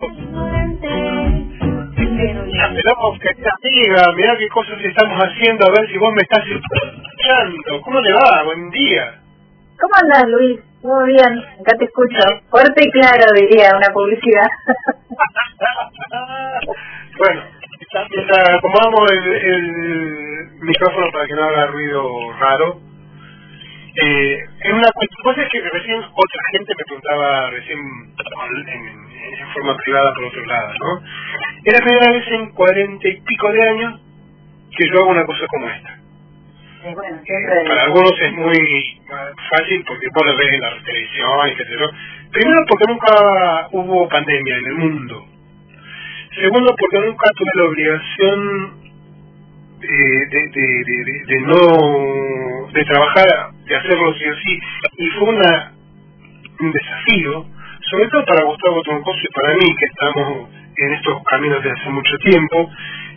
Esperamos 0.00 0.80
que 3.20 3.28
esta 3.28 3.50
amiga, 3.62 4.12
mirá 4.16 4.34
qué 4.38 4.48
cosas 4.48 4.82
estamos 4.82 5.22
haciendo, 5.22 5.66
a 5.66 5.70
ver 5.72 5.86
si 5.90 5.98
vos 5.98 6.14
me 6.14 6.22
estás 6.22 6.42
escuchando. 6.46 7.82
¿Cómo 7.82 8.00
le 8.00 8.14
va? 8.14 8.42
Buen 8.44 8.70
día. 8.70 9.20
¿Cómo 9.78 9.92
andas, 10.02 10.24
Luis? 10.28 10.58
Muy 10.82 11.12
bien, 11.12 11.38
acá 11.60 11.76
te 11.78 11.84
escucho. 11.84 12.18
Fuerte 12.48 12.82
y 12.82 12.90
claro, 12.90 13.26
diría 13.34 13.76
una 13.76 13.92
publicidad. 13.92 14.48
bueno, 17.18 17.42
acomodamos 18.56 19.12
el, 19.12 19.28
el 19.28 20.50
micrófono 20.60 21.12
para 21.12 21.26
que 21.26 21.34
no 21.34 21.44
haga 21.44 21.66
ruido 21.66 22.32
raro, 22.40 22.80
eh, 23.96 24.38
en 24.60 24.74
una 24.74 24.88
cosa 25.22 25.42
es 25.42 25.48
que 25.50 25.60
recién 25.60 25.98
otra 25.98 26.42
gente 26.52 26.74
me 26.78 26.84
preguntaba 26.84 27.50
recién 27.50 27.78
en, 27.78 28.68
en, 28.68 29.52
forma 29.52 29.76
privada 29.76 30.14
por 30.14 30.24
otro 30.24 30.44
lado, 30.46 30.74
¿no? 30.78 31.02
Era 31.64 31.78
la 31.78 31.84
primera 31.84 32.12
vez 32.12 32.26
en 32.28 32.50
cuarenta 32.50 33.08
y 33.08 33.20
pico 33.20 33.52
de 33.52 33.68
años 33.68 34.00
que 34.76 34.88
yo 34.88 35.00
hago 35.00 35.10
una 35.10 35.26
cosa 35.26 35.44
como 35.48 35.68
esta. 35.68 35.98
bueno, 36.94 37.16
eh, 37.16 37.68
para 37.68 37.82
algunos 37.82 38.12
es 38.20 38.32
muy 38.32 39.02
fácil 39.50 39.84
porque 39.86 40.06
vos 40.14 40.26
lo 40.26 40.36
ves 40.36 40.52
en 40.52 40.60
la 40.60 40.82
televisión, 40.84 41.48
etc. 41.48 41.94
Primero 42.30 42.64
porque 42.68 42.84
nunca 42.86 43.68
hubo 43.72 44.08
pandemia 44.08 44.56
en 44.56 44.66
el 44.66 44.74
mundo. 44.74 45.26
Segundo 46.34 46.74
porque 46.78 47.06
nunca 47.06 47.26
tuve 47.36 47.50
la 47.56 47.64
obligación 47.64 48.89
de, 49.80 50.26
de, 50.26 50.84
de, 50.84 51.24
de, 51.26 51.40
no 51.42 52.68
de 52.72 52.84
trabajar, 52.84 53.50
de 53.64 53.76
hacerlo 53.76 54.14
sí 54.14 54.24
o 54.28 54.34
sí, 54.36 54.60
y 54.98 55.08
fue 55.10 55.28
una, 55.28 55.72
un 56.60 56.72
desafío, 56.72 57.46
sobre 57.90 58.08
todo 58.08 58.24
para 58.24 58.44
Gustavo 58.44 58.82
Troncoso 58.82 59.20
y 59.22 59.32
para 59.32 59.54
mí, 59.54 59.76
que 59.76 59.86
estamos 59.86 60.48
en 60.76 60.92
estos 60.94 61.22
caminos 61.24 61.62
de 61.62 61.70
hace 61.70 61.90
mucho 61.90 62.16
tiempo, 62.18 62.70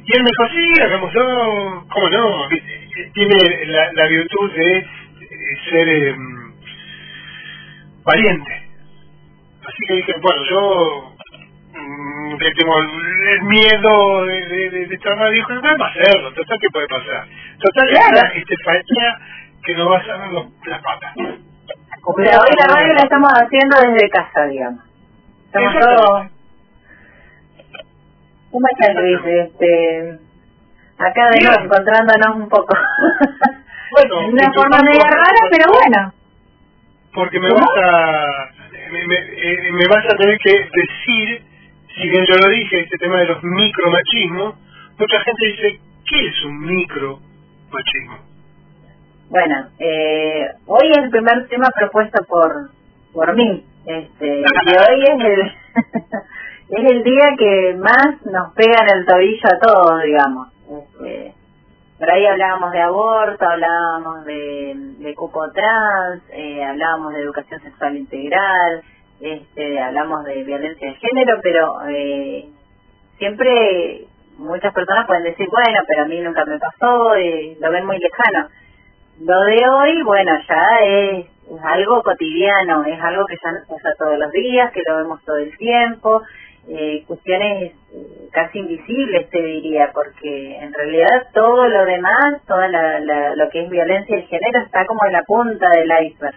y 0.06 0.18
él 0.18 0.24
me 0.24 0.30
dijo, 0.30 0.54
sí, 0.54 0.82
hagámoslo, 0.82 1.86
¿cómo 1.90 2.10
no? 2.10 2.50
Tiene 3.14 3.66
la, 3.68 3.92
la 3.94 4.08
virtud 4.08 4.52
de 4.54 4.88
ser 5.70 5.90
eh, 5.90 6.16
valiente. 8.04 8.64
Así 9.66 9.78
que 9.88 9.94
dije, 9.96 10.14
bueno, 10.22 10.44
yo 10.50 11.13
tengo 12.38 12.80
el 12.80 13.42
miedo 13.44 14.26
de, 14.26 14.46
de, 14.46 14.70
de, 14.70 14.86
de 14.88 14.98
trabajar, 14.98 15.32
dijo, 15.32 15.50
va 15.62 15.86
a 15.86 15.90
hacerlo, 15.90 16.34
total, 16.34 16.60
¿qué 16.60 16.68
puede 16.72 16.88
pasar? 16.88 17.28
Total, 17.60 17.90
claro. 17.90 18.34
este 18.36 18.56
falta 18.64 19.20
que 19.64 19.76
nos 19.76 19.92
va 19.92 19.98
a 19.98 20.06
salir 20.06 20.46
las 20.66 20.82
patas. 20.82 21.14
Pero 21.16 22.32
hoy 22.32 22.50
la 22.60 22.76
radio 22.76 22.94
la 22.94 23.04
estamos 23.04 23.32
haciendo 23.34 23.78
desde 23.80 24.10
casa, 24.10 24.46
digamos. 24.46 24.84
Estamos 25.46 25.74
todos... 25.80 26.28
¿Cómo 28.52 28.68
estás, 28.72 28.96
Luis? 28.96 29.20
Este, 29.26 30.20
acá 30.98 31.30
de 31.32 31.40
nuevo, 31.42 31.64
encontrándonos 31.64 32.36
un 32.36 32.50
poco. 32.50 32.76
bueno, 33.92 34.28
una 34.28 34.54
forma 34.54 34.80
media 34.84 35.08
rara, 35.10 35.48
pero 35.50 35.72
bueno. 35.72 36.14
Porque 37.14 37.40
me 37.40 37.50
vas 37.50 37.70
a 37.84 38.50
me, 38.94 39.08
me, 39.08 39.16
eh, 39.16 39.72
me 39.72 39.88
vas 39.88 40.06
a 40.06 40.18
tener 40.18 40.38
que 40.38 40.52
decir 40.52 41.53
si 41.96 42.10
bien 42.10 42.26
yo 42.26 42.36
lo 42.36 42.50
dije, 42.50 42.82
este 42.82 42.98
tema 42.98 43.20
de 43.20 43.26
los 43.26 43.44
micromachismos, 43.44 44.56
mucha 44.98 45.20
gente 45.22 45.46
dice, 45.46 45.80
¿qué 46.08 46.28
es 46.28 46.46
un 46.46 46.60
micromachismo? 46.60 48.18
Bueno, 49.30 49.68
eh, 49.80 50.48
hoy 50.68 50.92
es 50.92 50.98
el 50.98 51.10
primer 51.10 51.48
tema 51.48 51.70
propuesto 51.76 52.24
por 52.26 52.70
por 53.14 53.36
mí, 53.36 53.64
este, 53.86 54.40
y 54.40 54.42
hoy 54.42 55.04
es 55.04 55.24
el 55.24 55.42
es 56.70 56.92
el 56.92 57.04
día 57.04 57.36
que 57.38 57.76
más 57.78 58.26
nos 58.26 58.54
pega 58.56 58.80
en 58.82 58.98
el 58.98 59.06
tobillo 59.06 59.48
a 59.48 59.60
todos, 59.60 60.04
digamos. 60.04 60.48
Este, 60.70 61.34
por 62.00 62.12
ahí 62.12 62.26
hablábamos 62.26 62.72
de 62.72 62.82
aborto, 62.82 63.46
hablábamos 63.48 64.26
de, 64.26 64.74
de 64.98 65.16
cupo 65.16 65.42
trans, 65.52 66.24
eh, 66.32 66.64
hablábamos 66.64 67.14
de 67.14 67.22
educación 67.22 67.62
sexual 67.62 67.98
integral, 67.98 68.84
este, 69.20 69.80
hablamos 69.80 70.24
de 70.26 70.44
violencia 70.44 70.88
de 70.88 70.96
género, 70.96 71.40
pero 71.42 71.90
eh, 71.90 72.50
siempre 73.18 74.06
muchas 74.38 74.74
personas 74.74 75.08
pueden 75.08 75.24
decir, 75.24 75.48
bueno, 75.50 75.80
pero 75.88 76.04
a 76.04 76.08
mí 76.08 76.20
nunca 76.20 76.46
me 76.46 76.60
pasó, 76.60 77.18
y 77.18 77.56
lo 77.60 77.72
ven 77.72 77.86
muy 77.86 77.98
lejano. 78.00 78.50
Lo 79.22 79.42
de 79.42 79.70
hoy, 79.70 80.02
bueno, 80.04 80.32
ya 80.48 80.80
es, 80.84 81.26
algo 81.64 82.02
cotidiano, 82.02 82.84
es 82.86 83.00
algo 83.02 83.26
que 83.26 83.36
ya 83.44 83.52
nos 83.52 83.68
pasa 83.68 83.96
todos 83.98 84.18
los 84.18 84.32
días, 84.32 84.72
que 84.72 84.82
lo 84.88 84.98
vemos 84.98 85.24
todo 85.24 85.38
el 85.38 85.56
tiempo, 85.58 86.24
eh, 86.68 87.04
cuestiones 87.06 87.74
eh, 87.94 88.30
casi 88.32 88.60
invisibles, 88.60 89.30
te 89.30 89.42
diría, 89.42 89.92
porque 89.94 90.58
en 90.58 90.74
realidad 90.74 91.28
todo 91.34 91.68
lo 91.68 91.86
demás, 91.86 92.42
todo 92.48 92.66
la, 92.68 93.36
lo 93.36 93.50
que 93.50 93.64
es 93.64 93.70
violencia 93.70 94.16
de 94.16 94.24
género 94.24 94.60
está 94.66 94.86
como 94.86 95.06
en 95.06 95.14
la 95.14 95.24
punta 95.24 95.70
del 95.70 95.92
iceberg 96.08 96.36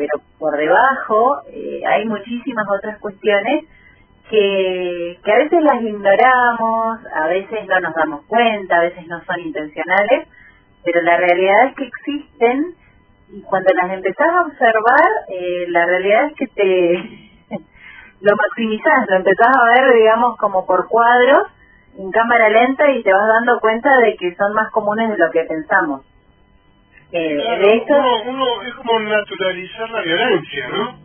pero 0.00 0.24
por 0.38 0.56
debajo 0.56 1.42
eh, 1.52 1.82
hay 1.86 2.06
muchísimas 2.06 2.66
otras 2.70 2.98
cuestiones 3.00 3.66
que, 4.30 5.18
a 5.22 5.36
veces 5.36 5.62
las 5.62 5.82
ignoramos, 5.82 7.00
a 7.14 7.26
veces 7.26 7.66
no 7.68 7.80
nos 7.80 7.94
damos 7.94 8.24
cuenta, 8.24 8.76
a 8.76 8.80
veces 8.80 9.06
no 9.08 9.22
son 9.24 9.40
intencionales, 9.40 10.26
pero 10.82 11.02
la 11.02 11.18
realidad 11.18 11.66
es 11.66 11.74
que 11.74 11.84
existen 11.84 12.74
y 13.28 13.42
cuando 13.42 13.68
las 13.74 13.92
empezás 13.92 14.26
a 14.26 14.40
observar, 14.46 15.10
eh, 15.28 15.66
la 15.68 15.84
realidad 15.84 16.24
es 16.28 16.32
que 16.36 16.46
te 16.46 16.92
lo 18.22 18.36
maximizás, 18.36 19.06
lo 19.06 19.16
empezás 19.16 19.54
a 19.54 19.82
ver, 19.82 19.94
digamos, 19.96 20.38
como 20.38 20.64
por 20.64 20.88
cuadros, 20.88 21.46
en 21.98 22.10
cámara 22.10 22.48
lenta 22.48 22.90
y 22.90 23.02
te 23.02 23.12
vas 23.12 23.28
dando 23.28 23.60
cuenta 23.60 23.94
de 23.98 24.16
que 24.16 24.34
son 24.36 24.54
más 24.54 24.70
comunes 24.70 25.10
de 25.10 25.18
lo 25.18 25.30
que 25.30 25.44
pensamos. 25.44 26.09
Eh, 27.12 27.82
claro, 27.86 28.22
uno, 28.28 28.62
es 28.62 28.74
como 28.74 28.98
naturalizar 29.00 29.90
la 29.90 30.02
violencia, 30.02 30.68
¿no? 30.68 30.98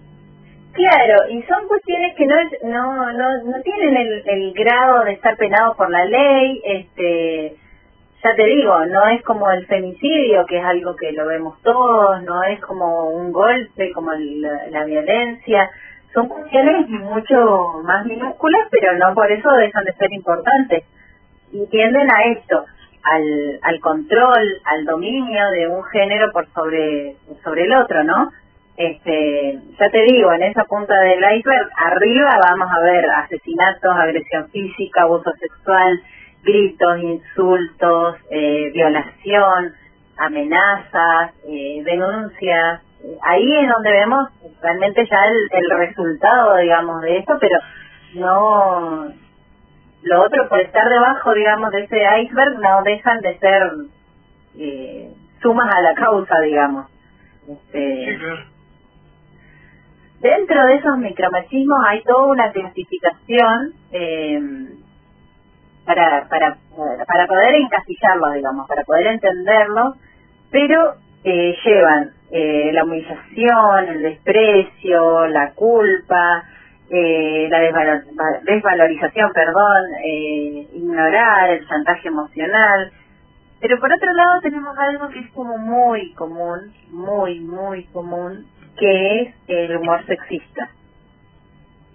Claro, 0.73 1.29
y 1.29 1.41
son 1.43 1.67
cuestiones 1.67 2.15
que 2.15 2.25
no 2.25 2.35
no 2.63 3.13
no, 3.13 3.43
no 3.45 3.61
tienen 3.63 3.95
el, 3.95 4.23
el 4.25 4.53
grado 4.53 5.05
de 5.05 5.13
estar 5.13 5.37
penados 5.37 5.75
por 5.77 5.89
la 5.89 6.03
ley, 6.05 6.61
este 6.65 7.55
ya 8.23 8.35
te 8.35 8.43
digo, 8.43 8.85
no 8.87 9.07
es 9.07 9.21
como 9.23 9.49
el 9.51 9.65
femicidio, 9.67 10.45
que 10.47 10.57
es 10.57 10.65
algo 10.65 10.95
que 10.95 11.11
lo 11.11 11.27
vemos 11.27 11.61
todos, 11.61 12.23
no 12.23 12.43
es 12.43 12.59
como 12.59 13.09
un 13.09 13.31
golpe, 13.31 13.91
como 13.93 14.11
la, 14.13 14.67
la 14.71 14.83
violencia, 14.83 15.69
son 16.15 16.29
cuestiones 16.29 16.89
mucho 16.89 17.81
más 17.83 18.05
minúsculas, 18.05 18.67
pero 18.71 18.97
no 18.97 19.13
por 19.13 19.31
eso 19.31 19.47
dejan 19.51 19.83
de 19.83 19.93
ser 19.93 20.11
importantes. 20.13 20.83
Y 21.51 21.67
tienden 21.67 22.09
a 22.09 22.23
esto, 22.31 22.65
al, 23.05 23.59
al 23.61 23.79
control, 23.79 24.43
al 24.65 24.85
dominio 24.85 25.49
de 25.51 25.67
un 25.67 25.83
género 25.85 26.31
por 26.31 26.47
sobre, 26.53 27.15
sobre 27.43 27.63
el 27.63 27.73
otro, 27.73 28.03
¿no? 28.03 28.31
Este, 28.77 29.59
ya 29.79 29.89
te 29.89 30.01
digo, 30.03 30.33
en 30.33 30.43
esa 30.43 30.65
punta 30.65 30.99
del 30.99 31.19
iceberg, 31.37 31.69
arriba 31.77 32.29
vamos 32.49 32.67
a 32.75 32.81
ver 32.81 33.05
asesinatos, 33.23 33.95
agresión 33.95 34.49
física, 34.49 35.03
abuso 35.03 35.31
sexual, 35.39 36.01
gritos, 36.43 36.99
insultos, 36.99 38.17
eh, 38.31 38.71
violación, 38.73 39.73
amenazas, 40.17 41.31
eh, 41.47 41.83
denuncias. 41.85 42.81
Ahí 43.21 43.59
es 43.59 43.69
donde 43.69 43.91
vemos 43.91 44.29
realmente 44.61 45.07
ya 45.09 45.17
el, 45.25 45.37
el 45.51 45.87
resultado, 45.87 46.57
digamos, 46.57 47.01
de 47.01 47.17
esto, 47.17 47.37
pero 47.39 47.57
no 48.15 49.13
lo 50.05 50.21
otro, 50.21 50.47
por 50.47 50.59
estar 50.59 50.87
debajo, 50.87 51.33
digamos, 51.33 51.71
de 51.71 51.83
ese 51.83 51.97
iceberg, 52.21 52.59
no 52.59 52.83
dejan 52.83 53.19
de 53.21 53.39
ser 53.39 53.71
eh, 54.57 55.13
sumas 55.41 55.73
a 55.73 55.81
la 55.81 55.93
causa, 55.95 56.39
digamos. 56.41 56.87
Este, 57.47 58.17
Dentro 60.21 60.65
de 60.65 60.75
esos 60.75 60.97
micromachismos 60.97 61.79
hay 61.87 62.01
toda 62.03 62.27
una 62.27 62.51
clasificación 62.51 63.73
eh, 63.91 64.39
para, 65.85 66.27
para, 66.29 66.57
para 67.05 67.27
poder 67.27 67.55
encasillarlo, 67.55 68.31
digamos, 68.33 68.67
para 68.67 68.83
poder 68.83 69.07
entenderlo, 69.07 69.95
pero 70.51 70.95
eh, 71.23 71.55
llevan 71.63 72.11
eh, 72.31 72.71
la 72.73 72.83
humillación, 72.83 73.89
el 73.89 74.01
desprecio, 74.01 75.27
la 75.27 75.51
culpa, 75.53 76.43
eh, 76.89 77.47
la 77.49 77.59
desvalorización, 78.43 79.31
perdón, 79.33 79.83
eh, 80.03 80.67
ignorar 80.73 81.49
el 81.51 81.67
chantaje 81.67 82.07
emocional. 82.07 82.91
Pero 83.59 83.79
por 83.79 83.91
otro 83.91 84.13
lado 84.13 84.41
tenemos 84.41 84.77
algo 84.77 85.09
que 85.09 85.19
es 85.19 85.31
como 85.31 85.57
muy 85.57 86.13
común, 86.13 86.73
muy, 86.91 87.39
muy 87.39 87.85
común, 87.85 88.45
que 88.77 89.21
es 89.21 89.35
el 89.47 89.77
humor 89.77 90.05
sexista. 90.05 90.69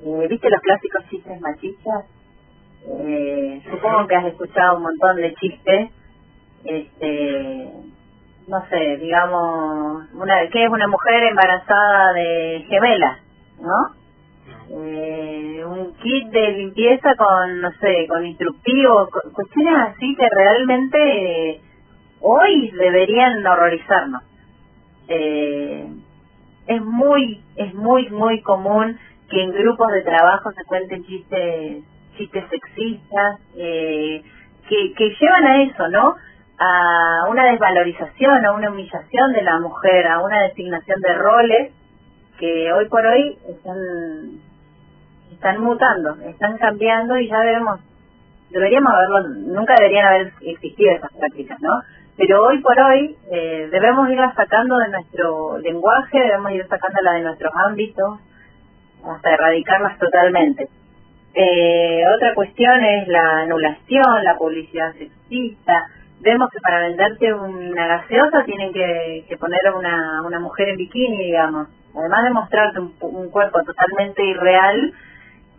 Eh, 0.02 0.26
¿Viste 0.28 0.50
los 0.50 0.60
clásicos 0.60 1.04
chistes 1.10 1.40
machistas? 1.40 2.06
Eh, 2.88 3.62
supongo 3.70 4.06
que 4.06 4.16
has 4.16 4.26
escuchado 4.26 4.78
un 4.78 4.82
montón 4.82 5.16
de 5.16 5.34
chistes. 5.34 5.90
Este, 6.64 7.70
no 8.48 8.66
sé, 8.68 8.96
digamos, 8.96 10.12
una, 10.14 10.48
¿qué 10.48 10.64
es 10.64 10.70
una 10.70 10.88
mujer 10.88 11.22
embarazada 11.24 12.12
de 12.14 12.64
gemela? 12.68 13.18
¿No? 13.60 13.99
Eh, 14.72 15.64
un 15.64 15.94
kit 15.96 16.28
de 16.30 16.52
limpieza 16.52 17.14
con, 17.16 17.60
no 17.60 17.72
sé, 17.80 18.06
con 18.08 18.24
instructivos, 18.24 19.08
cuestiones 19.32 19.74
así 19.88 20.14
que 20.16 20.28
realmente 20.30 20.98
eh, 21.50 21.60
hoy 22.20 22.70
deberían 22.70 23.44
horrorizarnos. 23.44 24.22
Eh, 25.08 25.86
es 26.68 26.82
muy, 26.82 27.42
es 27.56 27.74
muy, 27.74 28.08
muy 28.10 28.40
común 28.42 28.96
que 29.28 29.42
en 29.42 29.52
grupos 29.52 29.90
de 29.92 30.02
trabajo 30.02 30.52
se 30.52 30.64
cuenten 30.64 31.04
chistes, 31.04 31.82
chistes 32.16 32.44
sexistas, 32.48 33.40
eh, 33.56 34.22
que, 34.68 34.92
que 34.94 35.16
llevan 35.20 35.46
a 35.46 35.62
eso, 35.64 35.88
¿no? 35.88 36.14
A 36.58 37.28
una 37.28 37.50
desvalorización, 37.50 38.46
a 38.46 38.52
una 38.52 38.70
humillación 38.70 39.32
de 39.32 39.42
la 39.42 39.58
mujer, 39.58 40.06
a 40.06 40.20
una 40.20 40.42
designación 40.42 41.00
de 41.00 41.14
roles 41.14 41.72
que 42.38 42.72
hoy 42.72 42.88
por 42.88 43.04
hoy 43.04 43.36
están 43.48 44.49
están 45.40 45.62
mutando, 45.62 46.16
están 46.28 46.58
cambiando 46.58 47.16
y 47.16 47.26
ya 47.26 47.40
debemos, 47.40 47.80
deberíamos 48.50 48.92
haberlo, 48.92 49.28
nunca 49.54 49.74
deberían 49.78 50.06
haber 50.06 50.32
existido 50.42 50.92
esas 50.92 51.10
prácticas, 51.18 51.58
¿no? 51.62 51.80
Pero 52.18 52.44
hoy 52.44 52.60
por 52.60 52.78
hoy 52.78 53.16
eh, 53.32 53.68
debemos 53.72 54.10
irlas 54.10 54.34
sacando 54.34 54.76
de 54.76 54.90
nuestro 54.90 55.56
lenguaje, 55.56 56.20
debemos 56.20 56.52
ir 56.52 56.66
sacándolas 56.68 57.14
de 57.14 57.20
nuestros 57.22 57.52
ámbitos 57.66 58.20
hasta 59.02 59.32
erradicarlas 59.32 59.98
totalmente. 59.98 60.68
Eh, 61.32 62.02
otra 62.14 62.34
cuestión 62.34 62.84
es 62.84 63.08
la 63.08 63.40
anulación, 63.40 64.22
la 64.22 64.36
publicidad 64.36 64.92
sexista. 64.92 65.86
Vemos 66.20 66.50
que 66.50 66.60
para 66.60 66.80
venderte 66.80 67.32
una 67.32 67.86
gaseosa 67.86 68.44
tienen 68.44 68.74
que, 68.74 69.24
que 69.26 69.38
poner 69.38 69.72
una, 69.74 70.20
una 70.22 70.38
mujer 70.38 70.68
en 70.68 70.76
bikini, 70.76 71.16
digamos. 71.16 71.68
Además 71.96 72.24
de 72.24 72.30
mostrarte 72.30 72.80
un, 72.80 72.94
un 73.00 73.30
cuerpo 73.30 73.62
totalmente 73.64 74.22
irreal, 74.22 74.92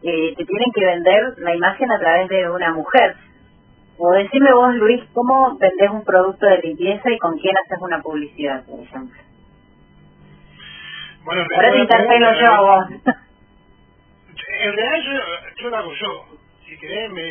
eh, 0.04 0.34
te 0.36 0.46
tienen 0.46 0.72
que 0.74 0.86
vender 0.86 1.34
la 1.38 1.56
imagen 1.56 1.92
a 1.92 2.00
través 2.00 2.30
de 2.30 2.50
una 2.50 2.74
mujer. 2.74 3.16
O 3.98 4.12
decime 4.14 4.52
vos, 4.54 4.74
Luis, 4.76 5.04
¿cómo 5.14 5.58
vendés 5.60 5.90
un 5.92 6.04
producto 6.04 6.48
de 6.48 6.58
limpieza 6.60 7.12
y 7.12 7.18
con 7.20 7.38
quién 7.38 7.56
haces 7.58 7.78
una 7.82 8.02
publicidad, 8.02 8.66
por 8.66 8.80
ejemplo? 8.80 9.22
Bueno, 11.24 11.46
Ahora 11.56 11.72
te 11.72 11.80
interpelo 11.80 12.34
yo 12.40 12.48
a 12.48 12.62
vos. 12.62 12.86
En 14.60 14.74
realidad 14.74 14.98
yo, 15.06 15.62
yo 15.62 15.70
lo 15.70 15.78
hago 15.78 15.94
yo. 15.94 16.26
Si 16.66 16.78
querés, 16.78 17.12
me, 17.12 17.22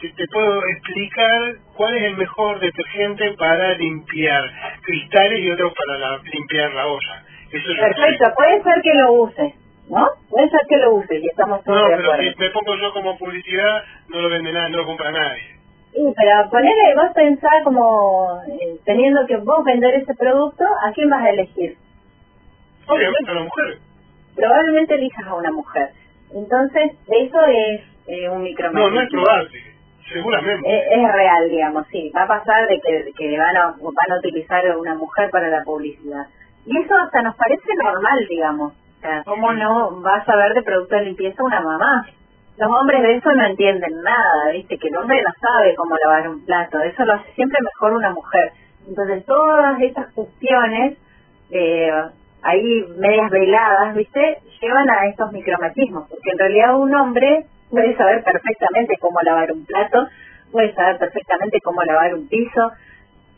te, 0.00 0.26
puedo 0.32 0.66
explicar 0.68 1.56
cuál 1.74 1.94
es 1.96 2.02
el 2.04 2.16
mejor 2.16 2.60
detergente 2.60 3.34
para 3.38 3.74
limpiar 3.74 4.44
cristales 4.82 5.40
y 5.40 5.50
otro 5.50 5.72
para 5.74 6.18
limpiar 6.22 6.72
la 6.72 6.86
olla. 6.86 7.24
Eso 7.52 7.66
Perfecto, 7.78 8.32
puede 8.36 8.62
ser 8.62 8.82
que 8.82 8.94
lo 8.94 9.12
uses 9.12 9.59
¿no? 9.90 10.08
Puede 10.30 10.48
ser 10.48 10.60
que 10.68 10.76
lo 10.76 10.94
use 10.94 11.18
y 11.18 11.26
estamos 11.26 11.62
todos 11.64 11.76
no, 11.76 11.88
de 11.88 11.94
acuerdo. 11.94 12.12
pero 12.16 12.32
si 12.32 12.38
me 12.38 12.50
pongo 12.50 12.76
yo 12.76 12.92
como 12.92 13.18
publicidad, 13.18 13.82
no 14.08 14.20
lo 14.20 14.30
vende 14.30 14.52
nadie, 14.52 14.70
no 14.70 14.78
lo 14.78 14.86
compra 14.86 15.10
nadie. 15.10 15.42
Sí, 15.92 16.00
pero 16.16 16.50
ponele, 16.50 16.94
vos 16.94 17.10
pensar 17.12 17.62
como 17.64 18.40
eh, 18.46 18.78
teniendo 18.84 19.26
que 19.26 19.36
vos 19.38 19.64
vender 19.64 19.94
ese 19.96 20.14
producto, 20.14 20.64
¿a 20.64 20.92
quién 20.92 21.10
vas 21.10 21.24
a 21.24 21.30
elegir? 21.30 21.76
Obviamente 22.86 23.30
a 23.30 23.32
una 23.32 23.42
mujer. 23.42 23.78
Probablemente 24.36 24.94
elijas 24.94 25.26
a 25.26 25.34
una 25.34 25.50
mujer. 25.50 25.90
Entonces, 26.32 26.92
eso 27.08 27.40
es 27.46 27.80
eh, 28.06 28.28
un 28.28 28.42
micromachismo. 28.44 28.88
No, 28.88 28.94
no 28.94 29.00
es 29.00 29.10
probable, 29.10 29.50
seguramente. 30.08 30.70
Es, 30.70 30.98
es, 30.98 31.12
real, 31.12 31.50
digamos, 31.50 31.86
sí. 31.90 32.12
Va 32.16 32.22
a 32.22 32.28
pasar 32.28 32.68
de 32.68 32.80
que, 32.80 33.12
que 33.18 33.36
van, 33.36 33.56
a, 33.56 33.74
van 33.76 34.12
a 34.12 34.18
utilizar 34.18 34.64
a 34.64 34.78
una 34.78 34.94
mujer 34.94 35.28
para 35.30 35.48
la 35.48 35.64
publicidad. 35.64 36.26
Y 36.66 36.78
eso 36.78 36.94
hasta 36.96 37.22
nos 37.22 37.34
parece 37.34 37.74
normal, 37.82 38.26
digamos. 38.28 38.72
¿Cómo 39.24 39.52
no 39.52 40.00
vas 40.02 40.28
a 40.28 40.36
ver 40.36 40.54
de 40.54 40.62
producto 40.62 40.96
de 40.96 41.04
limpieza 41.04 41.42
una 41.42 41.60
mamá? 41.60 42.06
Los 42.56 42.70
hombres 42.70 43.02
de 43.02 43.16
eso 43.16 43.32
no 43.32 43.46
entienden 43.46 44.02
nada, 44.02 44.52
¿viste? 44.52 44.76
Que 44.76 44.88
el 44.88 44.96
hombre 44.96 45.22
no 45.22 45.32
sabe 45.40 45.74
cómo 45.74 45.96
lavar 46.04 46.28
un 46.28 46.44
plato, 46.44 46.78
eso 46.80 47.04
lo 47.04 47.14
hace 47.14 47.32
siempre 47.32 47.58
mejor 47.62 47.94
una 47.94 48.10
mujer. 48.10 48.52
Entonces, 48.86 49.24
todas 49.24 49.80
estas 49.80 50.12
cuestiones, 50.12 50.98
eh, 51.50 51.90
ahí 52.42 52.84
medias 52.98 53.30
veladas, 53.30 53.94
¿viste? 53.94 54.38
Llevan 54.60 54.90
a 54.90 55.06
estos 55.08 55.32
micromachismos, 55.32 56.08
porque 56.08 56.30
en 56.32 56.38
realidad 56.38 56.76
un 56.76 56.94
hombre 56.94 57.46
puede 57.70 57.96
saber 57.96 58.22
perfectamente 58.22 58.94
cómo 59.00 59.18
lavar 59.22 59.52
un 59.52 59.64
plato, 59.64 60.06
puede 60.52 60.74
saber 60.74 60.98
perfectamente 60.98 61.60
cómo 61.62 61.82
lavar 61.82 62.14
un 62.14 62.28
piso, 62.28 62.72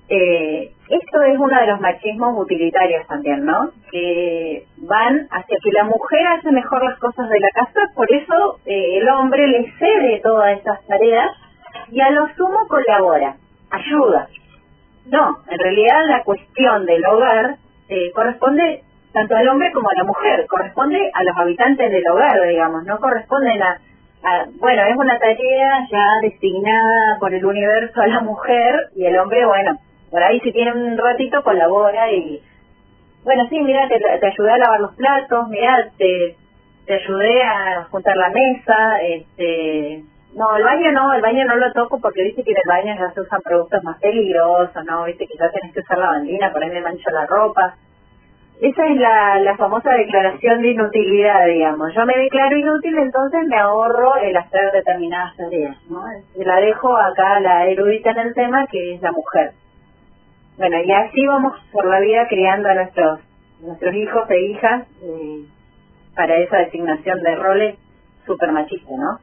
eh, 0.09 0.73
esto 0.89 1.23
es 1.23 1.39
uno 1.39 1.59
de 1.59 1.67
los 1.67 1.81
machismos 1.81 2.39
utilitarios 2.39 3.07
también, 3.07 3.45
¿no? 3.45 3.71
Que 3.91 4.67
van 4.79 5.27
hacia 5.31 5.57
que 5.63 5.73
la 5.73 5.85
mujer 5.85 6.27
hace 6.27 6.51
mejor 6.51 6.85
las 6.85 6.99
cosas 6.99 7.29
de 7.31 7.41
la 7.41 7.49
casa, 7.55 7.81
por 7.95 8.13
eso 8.13 8.59
eh, 8.67 8.99
el 8.99 9.09
hombre 9.09 9.47
le 9.49 9.73
cede 9.79 10.21
todas 10.23 10.59
estas 10.59 10.85
tareas 10.87 11.31
y 11.91 12.01
a 12.01 12.11
lo 12.11 12.29
sumo 12.37 12.67
colabora, 12.69 13.37
ayuda. 13.71 14.29
No, 15.07 15.39
en 15.49 15.59
realidad 15.59 16.07
la 16.09 16.23
cuestión 16.25 16.85
del 16.85 17.05
hogar 17.07 17.57
eh, 17.89 18.13
corresponde 18.13 18.83
tanto 19.13 19.37
al 19.37 19.49
hombre 19.49 19.73
como 19.73 19.89
a 19.89 19.97
la 19.97 20.05
mujer, 20.05 20.47
corresponde 20.47 21.11
a 21.13 21.25
los 21.25 21.37
habitantes 21.37 21.91
del 21.91 22.05
hogar, 22.11 22.41
digamos, 22.49 22.85
no 22.85 22.99
corresponden 22.99 23.63
a, 23.63 23.79
a, 24.25 24.47
bueno, 24.59 24.83
es 24.83 24.97
una 24.97 25.19
tarea 25.19 25.87
ya 25.91 26.07
designada 26.23 27.19
por 27.19 27.35
el 27.35 27.45
universo 27.45 28.01
a 28.01 28.07
la 28.07 28.21
mujer 28.21 28.75
y 28.95 29.07
el 29.07 29.19
hombre, 29.19 29.45
bueno, 29.47 29.79
por 30.13 30.23
ahí 30.23 30.39
si 30.41 30.53
tiene 30.53 30.73
un 30.73 30.99
ratito 30.99 31.43
colabora 31.43 32.13
y 32.13 32.41
bueno 33.25 33.45
sí 33.49 33.59
mira 33.61 33.89
te, 33.89 33.99
te 33.99 34.27
ayudé 34.27 34.53
a 34.53 34.59
lavar 34.59 34.81
los 34.81 34.95
platos 34.95 35.49
mira 35.49 35.91
te, 35.97 36.37
te 36.87 36.95
ayudé 36.95 37.43
a 37.43 37.85
juntar 37.91 38.17
la 38.17 38.29
mesa 38.29 39.01
este 39.01 40.05
no 40.37 40.55
el 40.55 40.65
baño 40.65 40.93
no 40.93 41.15
el 41.15 41.23
baño 41.23 41.47
no 41.47 41.57
lo 41.57 41.73
toco 41.73 41.99
porque 41.99 42.25
viste 42.25 42.45
que 42.45 42.51
en 42.51 42.59
el 42.59 42.69
baño 42.69 42.95
ya 42.95 43.11
se 43.13 43.23
usan 43.23 43.41
productos 43.41 43.83
más 43.83 43.99
peligrosos 44.01 44.85
no 44.85 45.05
viste 45.05 45.27
que 45.27 45.39
ya 45.39 45.51
tenés 45.51 45.73
que 45.73 45.81
usar 45.81 45.99
la 45.99 46.09
bandina 46.09 46.53
por 46.53 46.63
ahí 46.63 46.71
me 46.71 46.83
mancha 46.83 47.11
la 47.11 47.27
ropa 47.27 47.75
esa 48.61 48.87
es 48.87 48.97
la, 48.97 49.41
la 49.41 49.57
famosa 49.57 49.91
declaración 49.91 50.63
de 50.63 50.71
inutilidad, 50.71 51.47
digamos. 51.47 51.93
Yo 51.97 52.07
me 52.07 52.17
declaro 52.17 52.57
inútil, 52.57 52.97
entonces 52.97 53.41
me 53.49 53.57
ahorro 53.57 54.15
el 54.19 54.37
hacer 54.37 54.71
determinadas 54.71 55.37
tareas, 55.37 55.77
¿no? 55.91 56.05
La 56.37 56.61
dejo 56.61 56.97
acá 56.97 57.41
la 57.41 57.67
erudita 57.67 58.13
en 58.13 58.19
el 58.21 58.35
tema, 58.35 58.65
que 58.69 58.95
es 58.95 59.03
la 59.03 59.11
mujer. 59.11 59.55
Bueno, 60.57 60.77
y 60.85 60.93
así 60.93 61.27
vamos 61.27 61.55
por 61.73 61.87
la 61.87 62.01
vida 62.01 62.27
criando 62.29 62.69
a 62.69 62.75
nuestros, 62.75 63.21
nuestros 63.61 63.95
hijos 63.95 64.31
e 64.31 64.41
hijas 64.51 64.87
eh, 65.03 65.45
para 66.15 66.37
esa 66.37 66.59
designación 66.59 67.23
de 67.23 67.37
roles 67.37 67.79
super 68.27 68.53
machista, 68.53 68.91
¿no? 68.91 69.19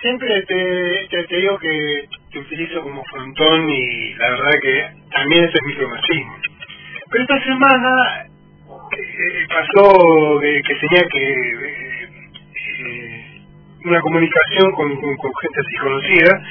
Siempre 0.00 0.42
te, 0.42 1.08
te, 1.10 1.36
digo 1.36 1.58
que 1.58 2.08
te 2.32 2.38
utilizo 2.38 2.82
como 2.82 3.02
frontón 3.04 3.70
y 3.70 4.14
la 4.14 4.30
verdad 4.30 4.50
que 4.62 4.86
también 5.12 5.44
ese 5.44 5.58
es 5.58 5.66
micromachismo. 5.66 6.34
Pero 7.10 7.22
esta 7.22 7.44
semana 7.44 8.26
eh, 8.98 9.46
pasó 9.48 10.40
que, 10.40 10.62
que 10.62 10.74
tenía 10.74 11.08
que 11.08 11.32
eh, 12.74 13.42
una 13.84 14.00
comunicación 14.00 14.72
con, 14.72 14.96
con, 14.96 15.16
con 15.16 15.32
gente 15.40 15.60
así 15.60 15.76
conocida 15.76 16.42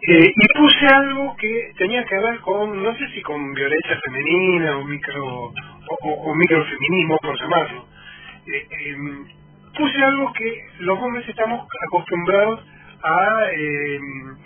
eh, 0.00 0.32
y 0.34 0.58
puse 0.58 0.86
algo 0.86 1.36
que 1.36 1.72
tenía 1.76 2.04
que 2.04 2.14
ver 2.14 2.40
con, 2.40 2.82
no 2.82 2.94
sé 2.96 3.08
si 3.08 3.22
con 3.22 3.52
violencia 3.52 4.00
femenina 4.04 4.78
o 4.78 4.84
micro 4.84 5.52
o, 5.90 6.34
microfeminismo, 6.34 7.18
por 7.18 7.38
llamarlo. 7.40 7.86
Eh, 8.46 8.66
em, 8.90 9.26
puse 9.76 10.02
algo 10.02 10.32
que 10.32 10.66
los 10.80 10.98
hombres 10.98 11.28
estamos 11.28 11.66
acostumbrados 11.88 12.64
a... 13.02 13.44
Em, 13.52 14.36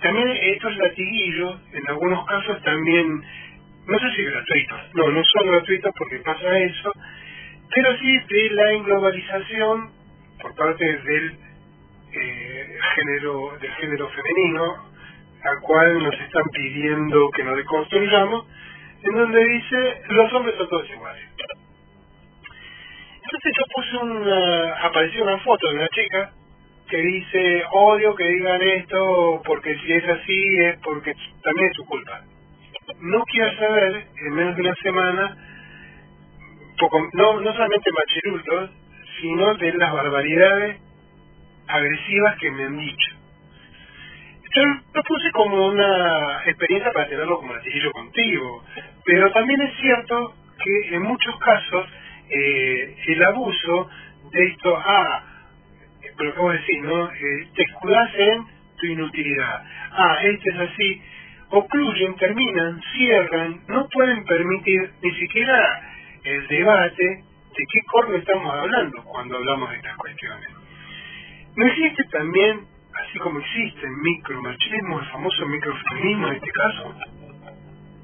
también 0.00 0.28
estos 0.30 0.76
latiguillos, 0.78 1.60
en 1.72 1.88
algunos 1.88 2.26
casos 2.26 2.60
también, 2.64 3.22
no 3.86 3.98
sé 3.98 4.10
si 4.16 4.24
gratuitos, 4.24 4.80
no, 4.94 5.10
no 5.12 5.22
son 5.24 5.46
gratuitos 5.46 5.92
porque 5.96 6.18
pasa 6.18 6.58
eso, 6.58 6.92
pero 7.72 7.96
sí 7.98 8.18
de 8.18 8.50
la 8.50 8.72
englobalización 8.72 9.90
por 10.40 10.54
parte 10.56 10.84
del 10.84 11.38
eh, 12.12 12.78
género 12.94 13.56
del 13.60 13.72
género 13.74 14.08
femenino 14.10 14.92
al 15.44 15.60
cual 15.60 16.02
nos 16.02 16.14
están 16.20 16.44
pidiendo 16.52 17.30
que 17.30 17.44
nos 17.44 17.56
deconstruyamos 17.56 18.46
en 19.02 19.14
donde 19.16 19.44
dice 19.44 20.02
los 20.08 20.32
hombres 20.32 20.56
son 20.56 20.68
todos 20.68 20.90
iguales 20.90 21.24
entonces 23.24 23.52
yo 23.56 23.64
puse 23.74 23.96
una 23.96 24.86
apareció 24.86 25.22
una 25.22 25.38
foto 25.38 25.68
de 25.68 25.76
una 25.76 25.88
chica 25.88 26.32
que 26.88 26.96
dice 26.98 27.64
odio 27.72 28.14
que 28.14 28.24
digan 28.24 28.60
esto 28.62 29.42
porque 29.44 29.74
si 29.78 29.92
es 29.92 30.08
así 30.08 30.58
es 30.60 30.78
porque 30.84 31.14
también 31.42 31.70
es 31.70 31.76
su 31.76 31.84
culpa 31.86 32.20
no 33.00 33.22
quiero 33.24 33.56
saber 33.56 34.06
en 34.16 34.34
menos 34.34 34.56
de 34.56 34.62
una 34.62 34.74
semana 34.76 35.36
no, 37.14 37.40
no 37.40 37.52
solamente 37.52 37.90
machirultos 37.90 38.70
sino 39.20 39.54
de 39.54 39.72
las 39.74 39.92
barbaridades 39.92 40.91
agresivas 41.72 42.36
que 42.38 42.50
me 42.50 42.64
han 42.64 42.78
dicho. 42.78 43.16
Yo 44.54 44.62
lo 44.94 45.02
puse 45.02 45.30
como 45.32 45.66
una 45.66 46.42
experiencia 46.44 46.92
para 46.92 47.08
tenerlo 47.08 47.38
como 47.38 47.54
latillo 47.54 47.90
contigo, 47.92 48.64
pero 49.04 49.30
también 49.32 49.62
es 49.62 49.74
cierto 49.80 50.34
que 50.62 50.94
en 50.94 51.02
muchos 51.02 51.34
casos 51.38 51.86
eh, 52.28 52.96
el 53.06 53.22
abuso 53.24 53.88
de 54.30 54.46
esto, 54.46 54.76
ah, 54.76 55.24
pero 56.18 56.34
¿cómo 56.34 56.52
decir, 56.52 56.82
no? 56.82 57.10
Eh, 57.10 57.48
te 57.54 57.62
escudas 57.62 58.10
en 58.14 58.46
tu 58.78 58.86
inutilidad. 58.86 59.62
Ah, 59.92 60.18
este 60.22 60.50
es 60.50 60.70
así. 60.70 61.02
Ocluyen, 61.48 62.16
terminan, 62.16 62.80
cierran, 62.94 63.62
no 63.68 63.88
pueden 63.88 64.24
permitir 64.24 64.90
ni 65.02 65.14
siquiera 65.14 65.80
el 66.24 66.46
debate 66.48 67.04
de 67.04 67.64
qué 67.72 67.80
corno 67.86 68.16
estamos 68.16 68.54
hablando 68.54 69.02
cuando 69.04 69.36
hablamos 69.36 69.70
de 69.70 69.76
estas 69.76 69.96
cuestiones. 69.96 70.61
¿No 71.54 71.66
existe 71.66 72.04
también, 72.10 72.60
así 72.94 73.18
como 73.18 73.38
existe 73.38 73.86
el 73.86 73.96
micromachismo, 73.96 75.00
el 75.00 75.06
famoso 75.06 75.46
microfeminismo 75.46 76.28
en 76.28 76.34
este 76.34 76.50
caso? 76.50 76.94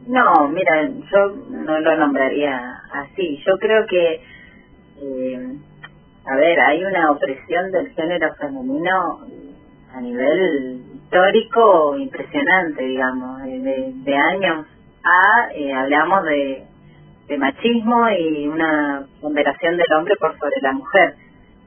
No, 0.07 0.49
mira, 0.49 0.89
yo 0.89 1.37
no 1.51 1.81
lo 1.81 1.97
nombraría 1.97 2.81
así. 2.93 3.43
Yo 3.47 3.59
creo 3.59 3.87
que, 3.87 4.23
eh, 5.01 5.57
a 6.27 6.37
ver, 6.37 6.61
hay 6.61 6.85
una 6.85 7.11
opresión 7.11 7.71
del 7.73 7.91
género 7.95 8.35
femenino 8.37 9.21
a 9.95 10.01
nivel 10.01 10.83
histórico 10.95 11.97
impresionante, 11.97 12.85
digamos, 12.85 13.43
de, 13.43 13.93
de 13.95 14.17
años 14.17 14.67
a, 15.05 15.49
eh, 15.55 15.73
hablamos 15.73 16.25
de, 16.25 16.65
de 17.29 17.39
machismo 17.39 18.09
y 18.11 18.49
una 18.49 19.07
ponderación 19.21 19.77
del 19.77 19.93
hombre 19.99 20.15
por 20.21 20.33
sobre 20.39 20.61
la 20.63 20.73
mujer. 20.73 21.15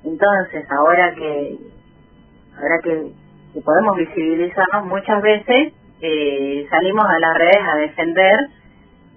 Entonces, 0.03 0.65
ahora 0.72 1.13
que, 1.15 1.58
ahora 2.58 2.79
que, 2.84 3.12
que 3.53 3.62
podemos 3.62 3.98
visibilizarnos 3.98 4.86
muchas 4.86 5.22
veces, 5.22 5.74
eh, 6.01 6.67
salimos 6.70 7.05
a 7.05 7.20
las 7.20 7.38
redes 7.38 7.62
a 7.62 7.75
defender 7.77 8.39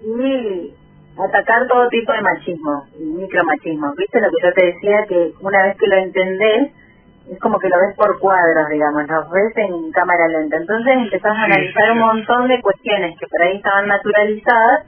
y 0.03 0.73
atacar 1.17 1.67
todo 1.67 1.87
tipo 1.89 2.11
de 2.11 2.21
machismo 2.21 2.85
y 2.99 3.03
micromachismo. 3.03 3.93
¿Viste 3.97 4.19
lo 4.21 4.29
que 4.29 4.43
yo 4.43 4.53
te 4.53 4.65
decía? 4.65 5.05
Que 5.07 5.33
una 5.41 5.63
vez 5.63 5.77
que 5.77 5.87
lo 5.87 5.95
entendés, 5.95 6.71
es 7.31 7.39
como 7.39 7.57
que 7.57 7.69
lo 7.69 7.79
ves 7.79 7.95
por 7.95 8.19
cuadros, 8.19 8.69
digamos, 8.69 9.07
lo 9.07 9.29
ves 9.29 9.53
en 9.55 9.91
cámara 9.91 10.27
lenta. 10.27 10.57
Entonces 10.57 10.93
empezás 10.95 11.35
a 11.35 11.43
analizar 11.43 11.91
un 11.91 11.99
montón 11.99 12.47
de 12.47 12.61
cuestiones 12.61 13.17
que 13.19 13.25
por 13.27 13.41
ahí 13.41 13.57
estaban 13.57 13.87
naturalizadas 13.87 14.85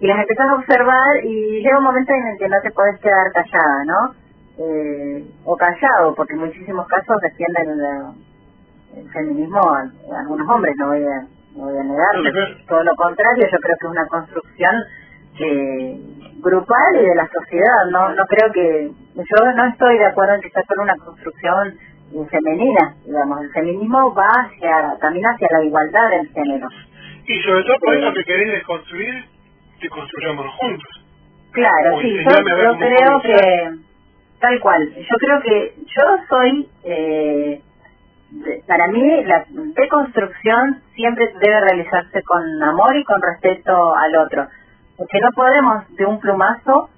y 0.00 0.06
las 0.06 0.18
empezás 0.18 0.48
a 0.48 0.54
observar 0.54 1.24
y 1.24 1.62
llega 1.62 1.78
un 1.78 1.84
momento 1.84 2.12
en 2.12 2.26
el 2.28 2.38
que 2.38 2.48
no 2.48 2.56
te 2.62 2.70
podés 2.70 2.98
quedar 3.00 3.32
callada, 3.32 3.84
¿no? 3.86 4.19
Eh, 4.62 5.24
o 5.46 5.56
callado, 5.56 6.14
porque 6.14 6.34
en 6.34 6.40
muchísimos 6.40 6.86
casos 6.86 7.16
defienden 7.22 7.80
el, 8.94 9.10
feminismo 9.10 9.58
a, 9.58 9.88
algunos 10.20 10.46
hombres, 10.50 10.74
no 10.76 10.88
voy 10.88 11.02
a, 11.02 11.20
no 11.56 11.64
voy 11.64 11.78
a 11.78 11.82
negarlo. 11.82 12.30
Todo 12.68 12.84
lo 12.84 12.94
contrario, 12.94 13.46
yo 13.50 13.58
creo 13.58 13.76
que 13.80 13.86
es 13.86 13.90
una 13.90 14.06
construcción 14.06 14.74
eh, 15.40 16.00
grupal 16.42 16.96
y 16.96 17.06
de 17.06 17.14
la 17.14 17.26
sociedad. 17.28 17.86
No, 17.90 18.10
no 18.12 18.22
creo 18.26 18.52
que 18.52 18.90
yo 19.16 19.52
no 19.56 19.64
estoy 19.64 19.96
de 19.96 20.06
acuerdo 20.06 20.34
en 20.34 20.42
que 20.42 20.50
sea 20.50 20.62
solo 20.68 20.82
una 20.82 20.96
construcción 20.96 21.68
eh, 22.12 22.26
femenina, 22.28 22.96
digamos, 23.06 23.40
el 23.40 23.50
feminismo 23.52 24.12
va 24.12 24.28
hacia, 24.44 24.98
camina 25.00 25.30
hacia 25.30 25.48
la 25.52 25.64
igualdad 25.64 26.10
del 26.10 26.28
género. 26.34 26.68
Y 27.26 27.42
sobre 27.44 27.64
todo 27.64 27.76
por 27.80 27.94
eso 27.96 28.12
que 28.12 28.24
querés 28.24 28.52
desconstruir, 28.52 29.24
que 29.80 29.88
construyamos 29.88 30.46
juntos. 30.56 31.06
Claro, 31.52 32.00
sí, 32.02 32.14
yo, 32.14 32.30
yo 32.30 32.78
creo 32.78 33.22
que, 33.22 33.89
tal 34.40 34.60
cual, 34.60 34.94
yo 34.94 35.16
creo 35.18 35.40
que 35.42 35.74
yo 35.86 36.02
soy, 36.28 36.68
eh, 36.84 37.62
para 38.66 38.88
mí 38.88 39.24
la 39.24 39.44
deconstrucción 39.50 40.82
siempre 40.94 41.32
debe 41.40 41.60
realizarse 41.60 42.22
con 42.22 42.62
amor 42.62 42.96
y 42.96 43.04
con 43.04 43.20
respeto 43.20 43.94
al 43.94 44.16
otro, 44.16 44.46
porque 44.96 45.20
no 45.20 45.30
podemos 45.32 45.96
de 45.96 46.06
un 46.06 46.18
plumazo 46.20 46.90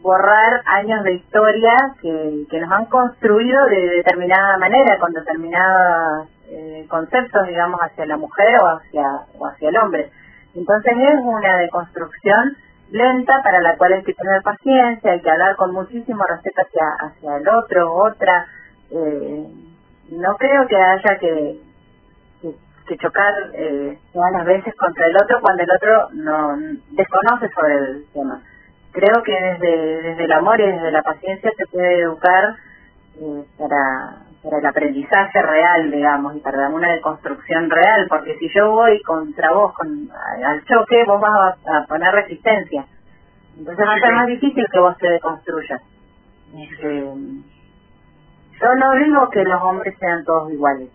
borrar 0.00 0.62
años 0.66 1.02
de 1.02 1.14
historia 1.14 1.72
que, 2.00 2.44
que 2.48 2.60
nos 2.60 2.70
han 2.70 2.86
construido 2.86 3.66
de 3.66 3.96
determinada 3.96 4.56
manera, 4.58 4.98
con 4.98 5.12
determinados 5.12 6.28
eh, 6.50 6.86
conceptos, 6.88 7.46
digamos, 7.46 7.80
hacia 7.80 8.06
la 8.06 8.16
mujer 8.16 8.56
o 8.62 8.66
hacia, 8.66 9.04
o 9.38 9.46
hacia 9.46 9.68
el 9.68 9.76
hombre. 9.78 10.10
Entonces 10.54 10.92
es 10.96 11.20
una 11.22 11.56
deconstrucción 11.58 12.56
lenta 12.90 13.42
para 13.42 13.60
la 13.60 13.76
cual 13.76 13.92
hay 13.94 14.02
que 14.02 14.14
tener 14.14 14.42
paciencia, 14.42 15.12
hay 15.12 15.20
que 15.20 15.30
hablar 15.30 15.56
con 15.56 15.72
muchísimo 15.72 16.22
respeto 16.28 16.62
hacia, 16.62 17.06
hacia 17.06 17.36
el 17.36 17.48
otro, 17.48 17.94
otra. 17.94 18.46
Eh, 18.90 19.46
no 20.10 20.36
creo 20.36 20.66
que 20.66 20.76
haya 20.76 21.18
que, 21.18 21.60
que, 22.86 22.96
chocar 22.96 23.34
eh, 23.52 23.98
todas 24.12 24.32
las 24.32 24.46
veces 24.46 24.74
contra 24.76 25.06
el 25.06 25.16
otro 25.16 25.40
cuando 25.42 25.62
el 25.62 25.70
otro 25.70 26.08
no 26.14 26.56
desconoce 26.90 27.48
sobre 27.54 27.74
el 27.74 28.06
tema 28.12 28.42
creo 28.98 29.22
que 29.22 29.32
desde, 29.32 30.02
desde 30.02 30.24
el 30.24 30.32
amor 30.32 30.60
y 30.60 30.66
desde 30.66 30.90
la 30.90 31.02
paciencia 31.02 31.50
se 31.56 31.66
puede 31.66 32.00
educar 32.00 32.56
eh, 33.20 33.44
para, 33.58 34.27
para 34.42 34.58
el 34.58 34.66
aprendizaje 34.66 35.42
real, 35.42 35.90
digamos, 35.90 36.36
y 36.36 36.40
para 36.40 36.68
una 36.68 36.92
deconstrucción 36.92 37.70
real, 37.70 38.06
porque 38.08 38.36
si 38.38 38.48
yo 38.54 38.70
voy 38.70 39.00
contra 39.02 39.52
vos 39.52 39.72
con, 39.74 40.08
al 40.10 40.64
choque, 40.64 41.04
vos 41.06 41.20
vas 41.20 41.58
a, 41.66 41.86
poner 41.86 42.12
resistencia. 42.14 42.86
Entonces 43.56 43.86
va 43.86 43.94
a 43.94 44.00
ser 44.00 44.12
más 44.12 44.26
difícil 44.26 44.64
que 44.72 44.78
vos 44.78 44.96
te 44.98 45.08
deconstruyas. 45.08 45.82
Este, 46.54 47.04
yo 48.60 48.74
no 48.74 48.92
digo 49.04 49.28
que 49.30 49.42
los 49.42 49.62
hombres 49.62 49.96
sean 49.98 50.24
todos 50.24 50.52
iguales. 50.52 50.88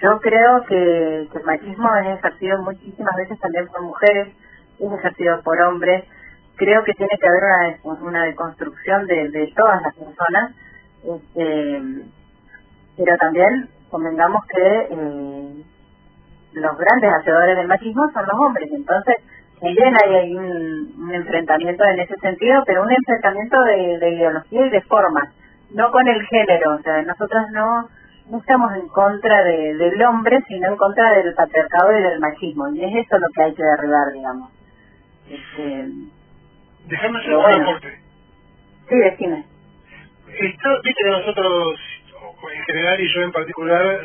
Yo 0.00 0.20
creo 0.20 0.64
que, 0.66 1.20
el 1.22 1.44
machismo 1.44 1.94
es 1.96 2.18
ejercido 2.18 2.62
muchísimas 2.62 3.16
veces 3.16 3.38
también 3.40 3.66
por 3.68 3.82
mujeres, 3.82 4.28
es 4.78 4.92
ejercido 4.92 5.40
por 5.42 5.60
hombres, 5.62 6.04
creo 6.56 6.84
que 6.84 6.92
tiene 6.92 7.16
que 7.18 7.26
haber 7.26 7.78
una, 7.82 8.00
una 8.00 8.24
deconstrucción 8.24 9.06
de, 9.06 9.28
de 9.30 9.52
todas 9.56 9.82
las 9.82 9.94
personas, 9.94 10.54
este, 11.04 11.82
pero 12.96 13.16
también 13.18 13.68
convengamos 13.90 14.42
que 14.46 14.88
eh, 14.90 15.64
los 16.54 16.78
grandes 16.78 17.12
hacedores 17.20 17.56
del 17.56 17.68
machismo 17.68 18.02
son 18.12 18.26
los 18.26 18.40
hombres, 18.40 18.70
entonces 18.72 19.16
también 19.60 19.94
hay, 20.02 20.34
un, 20.34 21.10
enfrentamiento 21.12 21.84
en 21.84 22.00
ese 22.00 22.16
sentido, 22.16 22.62
pero 22.66 22.82
un 22.82 22.92
enfrentamiento 22.92 23.60
de, 23.62 24.10
ideología 24.10 24.66
y 24.66 24.70
de 24.70 24.82
forma, 24.82 25.32
no 25.70 25.90
con 25.90 26.08
el 26.08 26.22
género, 26.26 26.74
o 26.74 26.82
sea, 26.82 27.02
nosotros 27.02 27.42
no 27.52 27.88
no 28.30 28.38
estamos 28.38 28.72
en 28.74 28.88
contra 28.88 29.44
de, 29.44 29.74
del 29.74 30.02
hombre, 30.02 30.42
sino 30.48 30.68
en 30.68 30.76
contra 30.76 31.10
del 31.12 31.34
patriarcado 31.34 31.92
y 31.92 32.02
del 32.02 32.20
machismo, 32.20 32.68
y 32.68 32.82
es 32.82 33.06
eso 33.06 33.18
lo 33.18 33.26
que 33.34 33.42
hay 33.42 33.54
que 33.54 33.62
derribar, 33.62 34.12
digamos. 34.12 34.50
Este, 35.28 35.90
Déjame 36.86 37.18
hacer 37.18 37.36
un 37.36 37.62
aporte. 37.62 38.00
Sí, 38.88 38.96
decime. 38.96 39.44
Esto, 40.38 40.80
viste 40.82 41.04
nosotros, 41.06 41.78
en 42.52 42.62
general 42.64 43.00
y 43.00 43.14
yo 43.14 43.22
en 43.22 43.32
particular, 43.32 44.00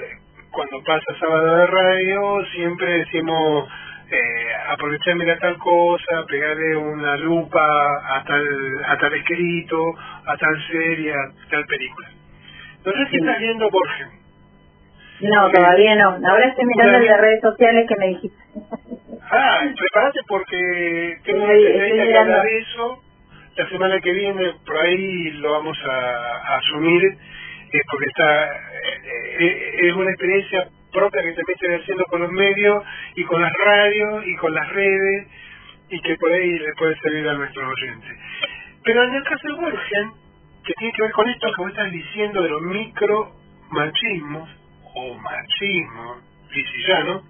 cuando 0.51 0.83
pasa 0.83 1.05
sábado 1.19 1.57
de 1.57 1.67
radio, 1.67 2.45
siempre 2.53 2.99
decimos 2.99 3.67
eh, 4.11 4.51
aprovecharme 4.69 5.25
tal 5.37 5.57
cosa, 5.57 6.25
pegarle 6.27 6.75
una 6.75 7.17
lupa 7.17 7.59
a 8.15 8.23
tal, 8.25 8.45
a 8.87 8.97
tal 8.97 9.13
escrito, 9.13 9.77
a 10.25 10.37
tal 10.37 10.67
serie, 10.67 11.13
a 11.13 11.49
tal 11.49 11.65
película. 11.65 12.09
No 12.85 12.91
sé 12.91 13.07
si 13.09 13.17
estás 13.17 13.39
viendo 13.39 13.69
Borges. 13.69 14.07
No, 15.21 15.51
todavía 15.51 15.95
no. 15.95 16.09
Ahora 16.29 16.47
estoy 16.47 16.65
mirando 16.65 16.97
en 16.97 17.05
las 17.05 17.19
redes 17.19 17.41
sociales 17.41 17.85
que 17.89 17.95
me 17.97 18.07
dijiste. 18.07 18.37
Ah, 19.31 19.61
prepárate 19.77 20.19
porque 20.27 21.17
tengo 21.25 21.47
que 21.47 22.17
hablar 22.17 22.43
de 22.43 22.57
eso. 22.59 23.03
La 23.59 23.67
semana 23.67 23.99
que 23.99 24.13
viene 24.13 24.53
por 24.65 24.77
ahí 24.77 25.31
lo 25.31 25.51
vamos 25.51 25.77
a, 25.83 26.55
asumir 26.59 27.03
eh, 27.03 27.79
porque 27.91 28.05
está 28.05 28.45
eh, 28.45 29.37
eh, 29.37 29.79
es 29.81 29.93
una 29.95 30.11
experiencia 30.11 30.69
propia 30.93 31.21
que 31.21 31.33
también 31.33 31.57
estoy 31.61 31.75
haciendo 31.75 32.05
con 32.05 32.21
los 32.21 32.31
medios 32.31 32.85
y 33.15 33.23
con 33.25 33.41
las 33.41 33.51
radios 33.51 34.25
y 34.27 34.35
con 34.37 34.53
las 34.53 34.69
redes 34.69 35.27
y 35.89 35.99
que 35.99 36.15
por 36.15 36.31
ahí 36.31 36.57
le 36.57 36.73
puede 36.75 36.95
servir 36.99 37.27
a 37.27 37.33
nuestros 37.33 37.69
oyentes. 37.69 38.17
Pero 38.85 39.03
en 39.03 39.15
el 39.15 39.23
caso 39.23 39.45
de 39.49 39.53
Borgen, 39.55 40.11
que 40.63 40.73
tiene 40.75 40.93
que 40.93 41.01
ver 41.01 41.11
con 41.11 41.27
esto 41.27 41.51
que 41.53 41.61
vos 41.61 41.71
estás 41.71 41.91
diciendo 41.91 42.41
de 42.41 42.49
los 42.49 42.61
micro 42.61 43.35
machismos 43.71 44.49
o 44.95 45.15
machismo 45.15 46.15
¿no? 47.07 47.23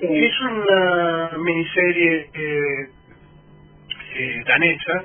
Es 0.00 0.40
una 0.40 1.30
miniserie 1.36 2.30
eh, 2.32 2.90
eh, 4.14 4.42
danesa, 4.46 5.04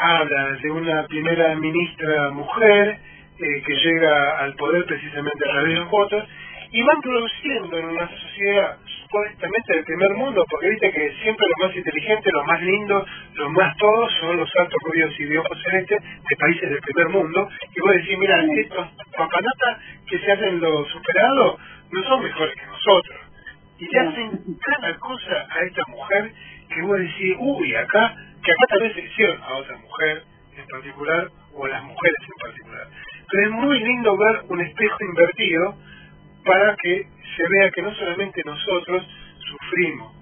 habla 0.00 0.58
de 0.62 0.70
una 0.70 1.06
primera 1.06 1.54
ministra 1.56 2.30
mujer 2.30 2.98
eh, 3.38 3.62
que 3.66 3.74
llega 3.74 4.38
al 4.38 4.54
poder 4.54 4.84
precisamente 4.86 5.48
a 5.48 5.52
través 5.52 5.68
de 5.74 5.80
los 5.80 5.90
votos 5.90 6.24
y 6.70 6.82
van 6.82 7.00
produciendo 7.00 7.78
en 7.78 7.84
una 7.86 8.08
sociedad 8.08 8.78
supuestamente 9.02 9.74
del 9.74 9.84
primer 9.84 10.14
mundo, 10.14 10.44
porque 10.48 10.70
viste 10.70 10.90
que 10.90 11.12
siempre 11.22 11.46
los 11.48 11.68
más 11.68 11.76
inteligentes, 11.76 12.32
los 12.32 12.46
más 12.46 12.62
lindos, 12.62 13.06
los 13.34 13.50
más 13.52 13.76
todos 13.76 14.10
son 14.20 14.36
los 14.38 14.50
altos 14.56 14.78
rubios 14.84 15.20
y 15.20 15.24
de 15.24 15.38
ojos 15.38 15.58
celestes 15.64 16.02
de 16.02 16.36
países 16.36 16.70
del 16.70 16.80
primer 16.80 17.08
mundo, 17.10 17.48
y 17.76 17.80
vos 17.80 17.92
decís, 17.92 18.18
mira, 18.18 18.42
estos 18.56 18.88
papanatas 19.14 19.78
que 20.06 20.18
se 20.18 20.32
hacen 20.32 20.60
los 20.60 20.88
superados 20.88 21.58
no 21.90 22.02
son 22.04 22.22
mejores 22.22 22.54
que 22.54 22.66
nosotros 22.66 23.22
y 23.82 23.88
le 23.92 23.98
hacen 23.98 24.30
cada 24.60 24.96
cosa 24.98 25.46
a 25.50 25.64
esta 25.64 25.82
mujer 25.88 26.32
que 26.68 26.82
vos 26.82 26.98
decís, 26.98 27.36
uy, 27.38 27.74
acá, 27.74 28.14
que 28.44 28.52
acá 28.52 28.66
tal 28.68 28.80
vez 28.80 28.94
se 28.94 29.00
hicieron 29.02 29.42
a 29.42 29.54
otra 29.56 29.76
mujer 29.78 30.24
particular 30.72 31.28
o 31.54 31.64
a 31.64 31.68
las 31.68 31.82
mujeres 31.84 32.18
en 32.22 32.46
particular. 32.46 32.86
Pero 33.30 33.44
es 33.44 33.50
muy 33.52 33.78
lindo 33.80 34.16
ver 34.16 34.42
un 34.48 34.60
espejo 34.60 34.96
invertido 35.00 35.74
para 36.44 36.76
que 36.76 37.06
se 37.36 37.42
vea 37.48 37.70
que 37.70 37.82
no 37.82 37.94
solamente 37.94 38.42
nosotros 38.44 39.06
sufrimos 39.38 40.12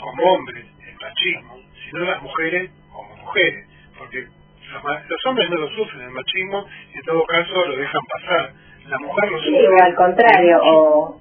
como 0.00 0.22
hombres 0.32 0.66
el 0.86 0.94
machismo, 1.00 1.58
sino 1.84 2.04
las 2.04 2.22
mujeres 2.22 2.70
como 2.92 3.16
mujeres, 3.16 3.66
porque 3.98 4.26
los, 4.28 5.26
hombres 5.26 5.50
no 5.50 5.56
lo 5.56 5.68
sufren 5.70 6.02
el 6.02 6.10
machismo, 6.10 6.66
en 6.94 7.02
todo 7.02 7.24
caso 7.24 7.66
lo 7.66 7.76
dejan 7.76 8.02
pasar. 8.06 8.52
La 8.86 8.98
mujer 8.98 9.30
lo 9.30 9.38
sufre. 9.38 9.58
Sí, 9.58 9.82
al 9.82 9.94
contrario, 9.94 10.58
o, 10.62 11.20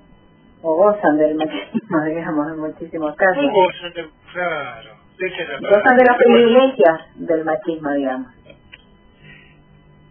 o 0.61 0.75
gozan 0.75 1.17
del 1.17 1.35
machismo, 1.35 2.05
digamos, 2.05 2.47
en 2.53 2.59
muchísimos 2.59 3.15
casos. 3.15 3.45
gozan 3.51 3.93
del, 3.93 4.09
claro, 4.31 4.96
gozan 5.61 5.97
de 5.97 6.05
los 6.05 6.17
privilegios 6.17 6.99
del 7.15 7.45
machismo, 7.45 7.93
digamos. 7.93 8.27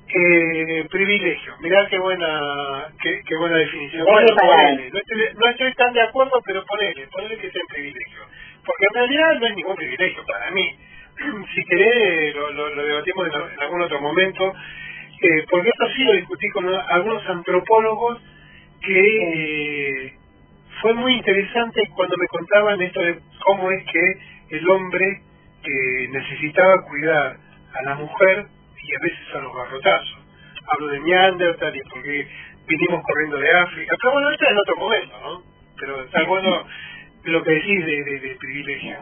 Eh, 0.08 0.86
privilegio, 0.88 1.54
mirá 1.60 1.84
qué 1.90 1.98
buena 1.98 2.86
qué, 3.02 3.20
qué 3.26 3.36
buena 3.36 3.56
definición. 3.56 4.04
Bueno, 4.04 4.28
ponele. 4.36 4.90
No, 4.90 4.98
estoy, 4.98 5.18
no 5.34 5.50
estoy 5.50 5.74
tan 5.74 5.92
de 5.92 6.02
acuerdo, 6.02 6.40
pero 6.44 6.64
ponele, 6.64 7.08
ponele 7.08 7.36
que 7.36 7.50
sea 7.50 7.62
privilegio. 7.68 8.20
Porque 8.64 8.86
en 8.88 8.94
realidad 8.94 9.40
no 9.40 9.46
es 9.46 9.56
ningún 9.56 9.76
privilegio 9.76 10.24
para 10.26 10.50
mí. 10.52 10.76
si 11.54 11.64
querés, 11.64 12.34
lo, 12.34 12.50
lo, 12.50 12.86
debatimos 12.86 13.26
en, 13.26 13.62
algún 13.62 13.82
otro 13.82 14.00
momento, 14.00 14.52
eh, 15.22 15.44
porque 15.50 15.70
esto 15.70 15.88
sí 15.96 16.04
lo 16.04 16.12
discutí 16.12 16.48
con 16.50 16.66
algunos 16.68 17.26
antropólogos 17.28 18.20
que 18.82 20.04
eh, 20.04 20.14
fue 20.80 20.94
muy 20.94 21.14
interesante 21.14 21.82
cuando 21.94 22.16
me 22.18 22.26
contaban 22.28 22.80
esto 22.80 23.00
de 23.00 23.18
cómo 23.44 23.70
es 23.70 23.84
que 23.90 24.35
el 24.50 24.70
hombre 24.70 25.22
eh, 25.64 26.08
necesitaba 26.10 26.82
cuidar 26.82 27.36
a 27.74 27.82
la 27.82 27.94
mujer 27.96 28.46
y 28.82 28.94
a 28.94 28.98
veces 29.02 29.34
a 29.34 29.38
los 29.38 29.54
garrotazos. 29.54 30.18
Hablo 30.68 30.88
de 30.88 31.00
Neandertal 31.00 31.76
y 31.76 31.80
porque 31.88 32.28
vinimos 32.66 33.02
corriendo 33.04 33.38
de 33.38 33.50
África, 33.50 33.96
pero 34.00 34.12
bueno, 34.14 34.30
esto 34.30 34.44
es 34.44 34.50
en 34.50 34.58
otro 34.58 34.76
momento, 34.76 35.16
¿no? 35.22 35.42
Pero 35.78 36.02
está 36.02 36.24
bueno 36.24 36.64
lo 37.24 37.42
que 37.42 37.50
decís 37.50 37.86
de, 37.86 38.04
de, 38.04 38.20
de 38.20 38.36
privilegio. 38.36 38.96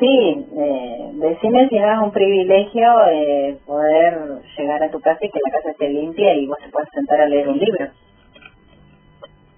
Sí, 0.00 0.46
eh, 0.58 1.10
decime 1.14 1.68
si 1.68 1.78
no 1.78 1.92
es 1.92 1.98
un 2.02 2.12
privilegio 2.12 3.08
eh, 3.12 3.58
poder 3.64 4.42
llegar 4.58 4.82
a 4.82 4.90
tu 4.90 5.00
casa 5.00 5.18
y 5.20 5.30
que 5.30 5.38
la 5.44 5.52
casa 5.52 5.70
esté 5.70 5.88
limpia 5.90 6.34
y 6.34 6.46
vos 6.46 6.58
te 6.58 6.70
puedas 6.70 6.88
sentar 6.92 7.20
a 7.20 7.26
leer 7.26 7.48
un 7.48 7.58
libro. 7.58 7.88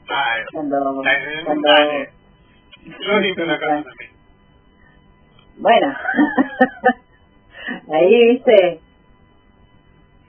Ah, 0.08 0.36
cuando, 0.52 1.02
cuando... 1.44 1.70
Yo 2.84 3.20
limpio 3.20 3.46
la 3.46 3.58
casa 3.58 3.82
también. 3.84 4.13
Bueno, 5.56 5.87
ahí 7.92 8.25
viste. 8.32 8.80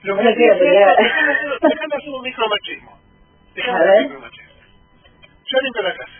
Lo 0.02 0.16
que 0.16 0.22
no 0.22 0.34
quiero 0.34 0.58
pelear. 0.58 0.96
Hacer 0.98 2.10
un 2.10 2.22
micromachismo. 2.22 2.98
Hacer 3.52 3.70
un 3.70 4.02
micromachismo. 4.04 4.52
Yo 5.46 5.58
limpio 5.62 5.82
la 5.82 5.96
casa. 5.96 6.12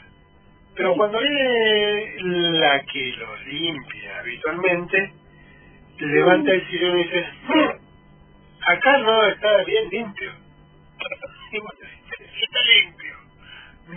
Pero 0.77 0.95
cuando 0.95 1.19
viene 1.21 2.17
la 2.61 2.83
que 2.83 3.13
lo 3.17 3.37
limpia 3.45 4.19
habitualmente, 4.21 5.13
levanta 5.99 6.53
el 6.53 6.69
sillón 6.69 6.99
y 6.99 7.05
dice, 7.05 7.27
hmm, 7.49 7.71
acá 8.69 8.99
no 8.99 9.25
está 9.27 9.65
bien 9.65 9.89
limpio. 9.91 10.33
está 11.53 12.63
limpio. 12.63 13.17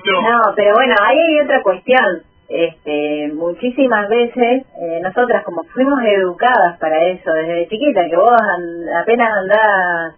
No. 0.06 0.22
no, 0.22 0.40
pero 0.56 0.74
bueno, 0.76 0.96
ahí 1.02 1.18
hay 1.18 1.40
otra 1.42 1.62
cuestión. 1.64 2.24
Este, 2.50 3.32
muchísimas 3.34 4.10
veces 4.10 4.66
eh, 4.82 5.00
nosotras 5.04 5.44
como 5.44 5.64
fuimos 5.66 6.00
educadas 6.04 6.80
para 6.80 7.06
eso 7.06 7.32
desde 7.32 7.68
chiquita, 7.68 8.02
que 8.10 8.18
vos 8.18 8.34
apenas 9.00 9.30
andás 9.38 10.16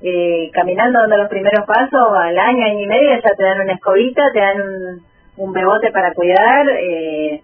eh, 0.00 0.50
caminando 0.54 1.00
dando 1.00 1.18
los 1.18 1.28
primeros 1.28 1.66
pasos, 1.66 2.16
al 2.16 2.38
año, 2.38 2.80
y 2.80 2.86
medio 2.86 3.10
ya 3.22 3.30
te 3.36 3.42
dan 3.42 3.60
una 3.60 3.74
escobita, 3.74 4.22
te 4.32 4.40
dan 4.40 4.60
un 4.62 5.14
un 5.36 5.52
bebote 5.52 5.90
para 5.90 6.12
cuidar, 6.14 6.68
eh, 6.70 7.42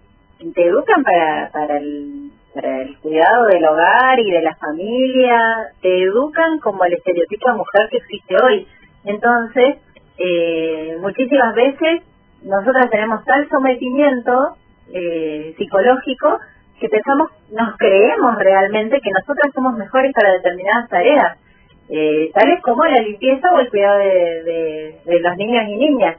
te 0.53 0.65
educan 0.65 1.03
para, 1.03 1.49
para, 1.51 1.77
el, 1.77 2.31
para 2.53 2.81
el 2.83 2.97
cuidado 2.99 3.47
del 3.47 3.65
hogar 3.65 4.19
y 4.19 4.31
de 4.31 4.41
la 4.41 4.55
familia, 4.55 5.39
te 5.81 6.03
educan 6.03 6.59
como 6.59 6.83
el 6.85 6.93
estereotipo 6.93 7.51
de 7.51 7.57
mujer 7.57 7.89
que 7.89 7.97
existe 7.97 8.35
hoy. 8.43 8.67
Entonces, 9.05 9.77
eh, 10.17 10.97
muchísimas 11.01 11.53
veces 11.55 12.01
nosotras 12.43 12.89
tenemos 12.89 13.23
tal 13.25 13.47
sometimiento 13.49 14.57
eh, 14.93 15.53
psicológico 15.57 16.39
que 16.79 16.89
pensamos, 16.89 17.29
nos 17.51 17.77
creemos 17.77 18.37
realmente 18.37 18.99
que 19.01 19.11
nosotras 19.11 19.51
somos 19.53 19.77
mejores 19.77 20.11
para 20.13 20.33
determinadas 20.33 20.89
tareas, 20.89 21.37
eh, 21.89 22.31
tales 22.33 22.61
como 22.63 22.83
la 22.85 23.01
limpieza 23.01 23.47
o 23.53 23.59
el 23.59 23.69
cuidado 23.69 23.99
de, 23.99 24.99
de 25.05 25.19
los 25.19 25.37
niños 25.37 25.63
y 25.67 25.75
niñas 25.75 26.17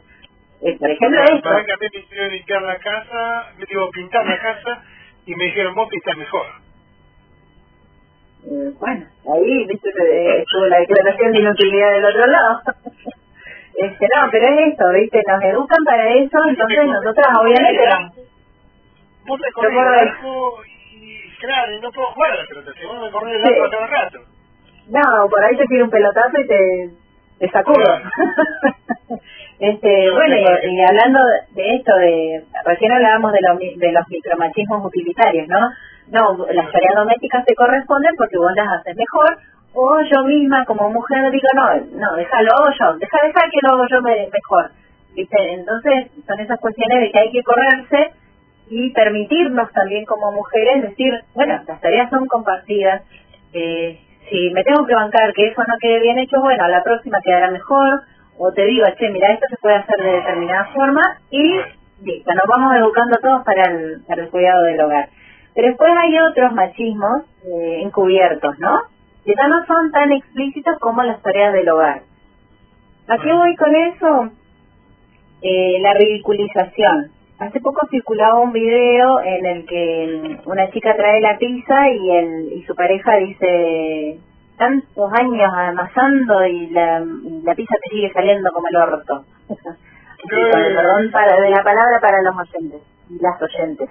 eh, 0.63 0.77
por 0.79 0.89
ejemplo, 0.89 1.21
esto. 1.25 1.43
Para 1.43 1.65
que 1.65 1.73
a 1.73 1.77
mí 1.77 1.87
me 1.93 2.01
hicieron 2.01 2.33
limpiar 2.33 2.63
la 2.63 2.79
casa, 2.79 3.53
me 3.59 3.67
digo 3.67 3.91
pintar 3.91 4.25
la 4.25 4.39
casa 4.39 4.83
y 5.27 5.35
me 5.35 5.45
dijeron 5.45 5.75
vos 5.75 5.89
pintas 5.89 6.17
mejor. 6.17 6.47
Eh, 8.45 8.73
bueno, 8.79 9.07
ahí 9.35 9.67
viste 9.67 9.89
estuvo 10.39 10.67
la 10.67 10.79
declaración 10.79 11.33
de 11.33 11.39
inutilidad 11.41 11.95
del 11.95 12.05
otro 12.05 12.27
lado. 12.27 12.61
este 13.85 14.07
No, 14.15 14.29
pero 14.31 14.47
es 14.47 14.69
esto, 14.69 14.85
¿viste? 14.93 15.23
Nos 15.27 15.43
educan 15.45 15.85
para 15.85 16.09
eso, 16.15 16.39
entonces 16.49 16.87
nosotras 16.87 17.27
obviamente... 17.41 17.83
Vos 19.27 19.39
me 19.41 19.53
corres 19.53 19.73
el 19.73 20.09
arco 20.09 20.63
y 20.67 21.37
claro, 21.39 21.81
no 21.81 21.91
puedo 21.93 22.09
jugar 22.09 22.33
a 22.33 22.37
la 22.37 22.47
pelota, 22.47 22.73
si 22.73 22.87
vos 22.87 22.97
el 22.97 23.45
arco 23.45 23.65
a 23.65 23.71
cada 23.71 23.87
rato. 23.87 24.19
No, 24.89 25.29
por 25.31 25.45
ahí 25.45 25.57
te 25.57 25.65
tira 25.67 25.85
un 25.85 25.91
pelotazo 25.91 26.41
y 26.41 26.47
te, 26.47 26.91
te 27.39 27.49
sacudo. 27.51 27.85
Este, 29.63 30.11
bueno, 30.11 30.35
y, 30.37 30.81
hablando 30.83 31.21
de 31.55 31.77
esto, 31.77 31.95
de 31.95 32.43
recién 32.65 32.91
hablábamos 32.91 33.33
de, 33.33 33.39
de 33.77 33.93
los 33.93 34.09
micromachismos 34.09 34.85
utilitarios, 34.85 35.47
¿no? 35.47 35.71
No, 36.09 36.47
las 36.51 36.73
tareas 36.73 36.95
domésticas 36.97 37.45
te 37.45 37.55
corresponden 37.55 38.17
porque 38.17 38.39
vos 38.39 38.51
las 38.57 38.67
haces 38.67 38.97
mejor, 38.97 39.39
o 39.75 40.01
yo 40.03 40.25
misma 40.25 40.65
como 40.65 40.91
mujer 40.91 41.31
digo, 41.31 41.49
no, 41.55 41.75
no, 41.99 42.17
déjalo 42.17 42.51
yo, 42.79 42.99
deja, 42.99 43.19
deja 43.23 43.51
que 43.51 43.59
lo 43.63 43.75
hago 43.75 43.87
yo 43.89 44.03
mejor. 44.03 44.71
¿Viste? 45.15 45.53
Entonces, 45.53 46.11
son 46.27 46.41
esas 46.41 46.59
cuestiones 46.59 47.01
de 47.01 47.11
que 47.11 47.19
hay 47.19 47.31
que 47.31 47.43
correrse 47.43 48.13
y 48.71 48.91
permitirnos 48.91 49.71
también 49.73 50.05
como 50.07 50.33
mujeres 50.33 50.83
decir, 50.83 51.13
bueno, 51.35 51.61
las 51.67 51.81
tareas 51.81 52.09
son 52.09 52.27
compartidas, 52.27 53.03
eh, 53.53 54.01
si 54.31 54.51
me 54.51 54.65
tengo 54.65 54.87
que 54.87 54.95
bancar 54.95 55.33
que 55.35 55.49
eso 55.49 55.61
no 55.61 55.75
quede 55.79 56.01
bien 56.01 56.19
hecho, 56.19 56.41
bueno, 56.41 56.67
la 56.69 56.83
próxima 56.83 57.21
quedará 57.23 57.51
mejor, 57.51 58.01
o 58.39 58.51
te 58.53 58.65
digo, 58.65 58.87
che, 58.99 59.11
mira, 59.11 59.33
esto 59.33 59.47
se 59.51 59.57
puede 59.57 59.77
hacer 59.77 60.03
de 60.03 60.13
determinada 60.13 60.65
forma 60.75 61.03
y 61.31 61.61
listo, 62.03 62.33
nos 62.33 62.47
vamos 62.49 62.75
educando 62.77 63.17
todos 63.21 63.45
para 63.45 63.71
el, 63.71 64.03
para 64.07 64.23
el 64.23 64.31
cuidado 64.31 64.63
del 64.63 64.81
hogar. 64.81 65.09
Pero 65.55 65.69
después 65.69 65.91
hay 65.95 66.19
otros 66.19 66.53
machismos 66.53 67.25
eh, 67.45 67.81
encubiertos, 67.83 68.59
¿no? 68.59 68.81
Que 69.25 69.35
ya 69.37 69.49
no 69.49 69.65
son 69.67 69.91
tan 69.93 70.13
explícitos 70.13 70.79
como 70.81 71.03
las 71.03 71.23
tareas 71.23 71.53
del 71.53 71.69
hogar. 71.69 72.03
¿A 73.09 73.19
qué 73.19 73.33
voy 73.33 73.57
con 73.57 73.75
eso? 73.75 74.31
Eh, 75.43 75.79
la 75.81 75.95
ridiculización. 75.95 77.11
Hace 77.39 77.61
poco 77.61 77.87
circulaba 77.91 78.41
un 78.41 78.53
video 78.53 79.21
en 79.21 79.47
el 79.47 79.67
que 79.67 80.39
una 80.47 80.71
chica 80.71 80.95
trae 80.97 81.21
la 81.21 81.39
pizza 81.39 81.91
y, 81.91 82.11
el, 82.11 82.53
y 82.53 82.63
su 82.65 82.75
pareja 82.75 83.17
dice, 83.17 84.19
tantos 84.57 85.13
años 85.13 85.51
amasando 85.53 86.47
y 86.47 86.69
la, 86.69 87.05
la 87.43 87.55
pizza 87.55 87.75
te 87.83 87.91
sigue 87.91 88.13
saliendo 88.13 88.51
como 88.53 88.69
el 88.69 88.77
orto. 88.77 89.25
perdón 90.29 91.11
para, 91.11 91.41
de 91.41 91.51
la 91.51 91.63
palabra 91.65 91.99
para 92.01 92.23
los 92.23 92.35
oyentes 92.37 92.83
y 93.11 93.19
las 93.21 93.43
oyentes. 93.43 93.91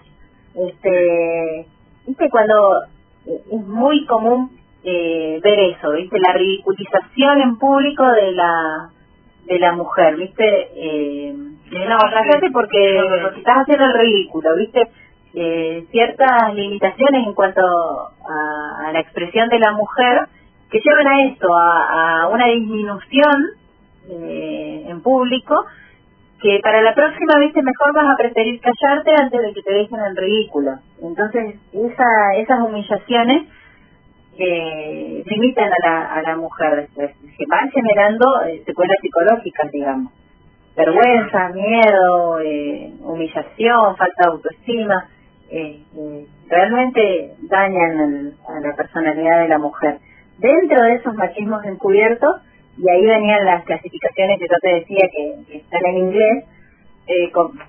Este, 0.56 1.68
viste 2.08 2.30
cuando 2.30 2.84
es 3.26 3.68
muy 3.68 4.06
común 4.06 4.52
eh, 4.84 5.40
ver 5.44 5.60
eso, 5.60 5.92
viste 5.92 6.20
la 6.20 6.34
ridiculización 6.34 7.42
en 7.42 7.58
público 7.58 8.06
de 8.12 8.32
la 8.32 8.90
de 9.46 9.60
la 9.60 9.74
mujer, 9.74 10.16
viste 10.18 10.70
eh, 10.76 11.34
no, 11.34 11.98
porque, 12.54 13.02
porque 13.24 13.40
estás 13.40 13.58
haciendo 13.60 13.86
el 13.86 13.94
ridículo, 13.94 14.56
viste 14.56 14.88
eh, 15.34 15.86
ciertas 15.92 16.54
limitaciones 16.54 17.28
en 17.28 17.34
cuanto 17.34 17.62
a, 17.62 18.88
a 18.88 18.92
la 18.92 19.00
expresión 19.00 19.50
de 19.50 19.60
la 19.60 19.72
mujer 19.72 20.28
que 20.72 20.80
llevan 20.80 21.08
a 21.08 21.26
esto, 21.26 21.48
a, 21.54 22.28
una 22.30 22.48
disminución 22.48 23.36
eh, 24.10 24.86
en 24.88 25.02
público, 25.02 25.66
que 26.42 26.60
para 26.64 26.82
la 26.82 26.96
próxima 26.96 27.38
vez 27.38 27.54
mejor 27.62 27.94
vas 27.94 28.14
a 28.14 28.18
preferir 28.18 28.60
callarte 28.62 29.12
antes 29.12 29.42
de 29.42 29.54
que 29.54 29.62
te 29.62 29.74
dejen 29.74 30.00
en 30.00 30.16
ridículo. 30.16 30.72
Entonces, 31.02 31.56
esa, 31.74 32.36
esas 32.38 32.60
humillaciones 32.62 33.48
eh, 34.38 35.24
limitan 35.26 35.70
a 35.70 35.88
la, 35.88 36.06
a 36.14 36.22
la 36.22 36.36
mujer, 36.38 36.88
se 36.96 37.46
van 37.50 37.70
generando 37.72 38.26
eh, 38.48 38.62
secuelas 38.66 38.98
psicológicas, 39.02 39.72
digamos. 39.72 40.14
Vergüenza, 40.76 41.50
miedo, 41.50 42.40
eh, 42.40 42.94
humillación, 43.02 43.98
falta 43.98 44.24
de 44.24 44.32
autoestima, 44.32 45.10
eh, 45.50 45.82
realmente 46.48 47.34
dañan 47.42 48.34
a 48.48 48.60
la 48.62 48.76
personalidad 48.76 49.42
de 49.42 49.48
la 49.50 49.58
mujer. 49.58 50.00
dentro 50.38 50.82
de 50.82 50.96
esos 50.96 51.14
machismos 51.14 51.64
encubiertos, 51.66 52.42
y 52.78 52.90
ahí 52.90 53.06
venían 53.06 53.46
las 53.46 53.64
clasificaciones 53.64 54.40
que 54.40 54.48
yo 54.48 54.58
te 54.60 54.74
decía 54.76 55.08
que, 55.16 55.58
están 55.58 55.82
en 55.86 55.98
inglés, 55.98 56.46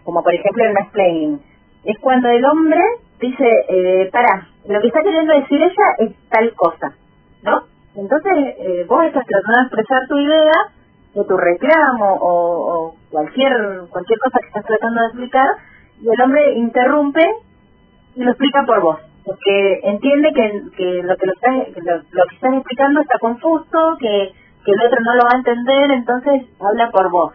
como, 0.05 0.23
por 0.23 0.35
ejemplo 0.35 0.65
el 0.65 0.73
mansplaining. 0.73 1.41
Es 1.85 1.99
cuando 1.99 2.29
el 2.29 2.43
hombre 2.47 2.81
dice, 3.21 3.45
eh, 3.69 4.09
para, 4.13 4.49
lo 4.67 4.81
que 4.81 4.87
está 4.87 5.03
queriendo 5.03 5.35
decir 5.35 5.61
ella 5.63 5.87
es 5.99 6.13
tal 6.29 6.53
cosa, 6.55 6.95
¿no? 7.43 7.63
Entonces 7.95 8.33
eh, 8.59 8.87
vos 8.89 9.05
estás 9.05 9.27
tratando 9.27 9.59
de 9.59 9.67
expresar 9.67 10.09
tu 10.09 10.19
idea 10.19 10.53
de 11.15 11.25
tu 11.25 11.37
reclamo 11.37 12.19
o, 12.21 12.95
cualquier 13.11 13.53
cualquier 13.91 14.19
cosa 14.19 14.39
que 14.41 14.47
estás 14.47 14.65
tratando 14.65 15.01
de 15.01 15.07
explicar 15.09 15.49
y 16.01 16.09
el 16.09 16.21
hombre 16.23 16.55
interrumpe 16.55 17.23
y 18.17 18.25
lo 18.25 18.31
explica 18.31 18.65
por 18.65 18.81
vos 18.81 18.99
porque 19.25 19.81
entiende 19.85 20.33
que, 20.33 20.63
que 20.77 21.03
lo 21.03 21.17
que 21.17 21.27
lo, 21.27 21.33
estás, 21.35 21.55
lo, 22.13 22.25
que 22.29 22.35
estás 22.35 22.55
explicando 22.55 23.01
está 23.03 23.19
confuso 23.19 23.97
que, 24.01 24.33
que 24.65 24.73
el 24.73 24.87
otro 24.87 24.99
no 25.05 25.15
lo 25.15 25.25
va 25.25 25.31
a 25.35 25.39
entender 25.39 25.91
entonces 25.91 26.45
habla 26.59 26.91
por 26.91 27.11
vos 27.11 27.35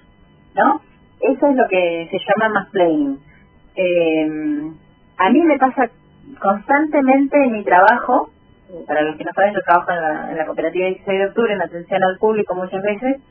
no 0.55 0.81
eso 1.21 1.47
es 1.47 1.55
lo 1.55 1.67
que 1.69 2.07
se 2.09 2.17
llama 2.17 2.53
más 2.53 2.67
eh, 3.75 4.71
a 5.17 5.29
mí 5.29 5.41
me 5.43 5.59
pasa 5.59 5.89
constantemente 6.39 7.37
en 7.43 7.51
mi 7.53 7.63
trabajo 7.63 8.29
para 8.85 9.01
los 9.01 9.15
que 9.15 9.23
no 9.23 9.31
saben 9.33 9.53
yo 9.53 9.61
trabajo 9.61 9.91
en 9.91 10.01
la, 10.01 10.31
en 10.31 10.37
la 10.37 10.45
cooperativa 10.45 10.87
16 10.87 11.19
de 11.19 11.25
octubre 11.27 11.53
en 11.53 11.61
atención 11.61 12.03
al 12.03 12.17
público 12.17 12.55
muchas 12.55 12.81
veces 12.83 13.21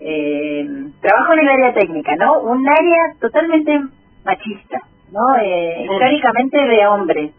eh, 0.00 0.66
trabajo 1.00 1.34
en 1.34 1.38
el 1.40 1.48
área 1.48 1.74
técnica, 1.74 2.16
¿no? 2.16 2.40
Un 2.40 2.68
área 2.68 3.14
totalmente 3.20 3.80
machista, 4.24 4.80
¿no? 5.12 5.36
Eh, 5.40 5.84
históricamente 5.84 6.58
de 6.58 6.86
hombres. 6.86 7.30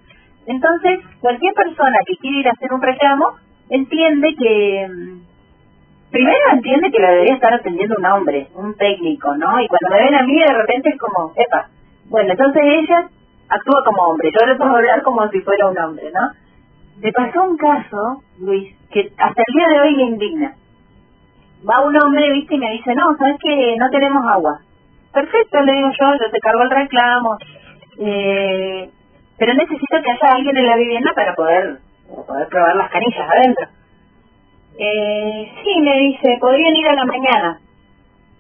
Entonces, 0.45 0.99
cualquier 1.19 1.53
persona 1.53 1.97
que 2.05 2.15
quiera 2.15 2.39
ir 2.39 2.47
a 2.47 2.51
hacer 2.51 2.73
un 2.73 2.81
reclamo 2.81 3.33
entiende 3.69 4.35
que, 4.37 4.87
mm, 4.87 6.11
primero 6.11 6.39
entiende 6.53 6.91
que 6.91 7.01
lo 7.01 7.07
debería 7.07 7.33
estar 7.33 7.53
atendiendo 7.53 7.95
un 7.97 8.05
hombre, 8.05 8.47
un 8.55 8.75
técnico, 8.75 9.35
¿no? 9.35 9.59
Y 9.59 9.67
cuando 9.67 9.89
me 9.91 10.03
ven 10.03 10.15
a 10.15 10.23
mí, 10.23 10.39
de 10.39 10.53
repente 10.53 10.89
es 10.89 10.97
como, 10.97 11.33
epa, 11.35 11.67
bueno, 12.05 12.31
entonces 12.31 12.63
ella 12.63 13.09
actúa 13.55 13.83
como 13.85 14.03
hombre, 14.09 14.31
yo 14.37 14.45
le 14.45 14.55
puedo 14.55 14.75
hablar 14.75 15.01
como 15.03 15.27
si 15.29 15.41
fuera 15.41 15.67
un 15.67 15.77
hombre, 15.77 16.11
¿no? 16.11 16.31
Me 17.01 17.11
pasó 17.11 17.43
un 17.43 17.57
caso, 17.57 18.23
Luis, 18.39 18.75
que 18.91 19.11
hasta 19.17 19.43
el 19.47 19.53
día 19.55 19.67
de 19.69 19.81
hoy 19.81 19.95
me 19.95 20.03
indigna 20.03 20.55
va 21.67 21.81
un 21.81 21.95
hombre, 21.95 22.31
viste, 22.33 22.55
y 22.55 22.59
me 22.59 22.71
dice, 22.71 22.93
no, 22.95 23.15
sabes 23.17 23.37
que 23.41 23.75
no 23.77 23.89
tenemos 23.89 24.23
agua. 24.27 24.59
Perfecto, 25.13 25.61
le 25.61 25.73
digo 25.73 25.89
yo, 25.99 26.13
yo 26.13 26.31
te 26.31 26.39
cargo 26.39 26.63
el 26.63 26.69
reclamo, 26.69 27.37
eh, 27.99 28.89
pero 29.37 29.53
necesito 29.53 30.01
que 30.01 30.11
haya 30.11 30.35
alguien 30.35 30.57
en 30.57 30.67
la 30.67 30.75
vivienda 30.75 31.11
para 31.13 31.33
poder, 31.35 31.79
poder 32.27 32.47
probar 32.47 32.75
las 32.75 32.89
canillas 32.89 33.29
adentro. 33.29 33.67
Eh, 34.79 35.51
sí, 35.63 35.81
me 35.81 35.97
dice, 35.97 36.37
podrían 36.41 36.75
ir 36.75 36.87
a 36.87 36.95
la 36.95 37.05
mañana, 37.05 37.59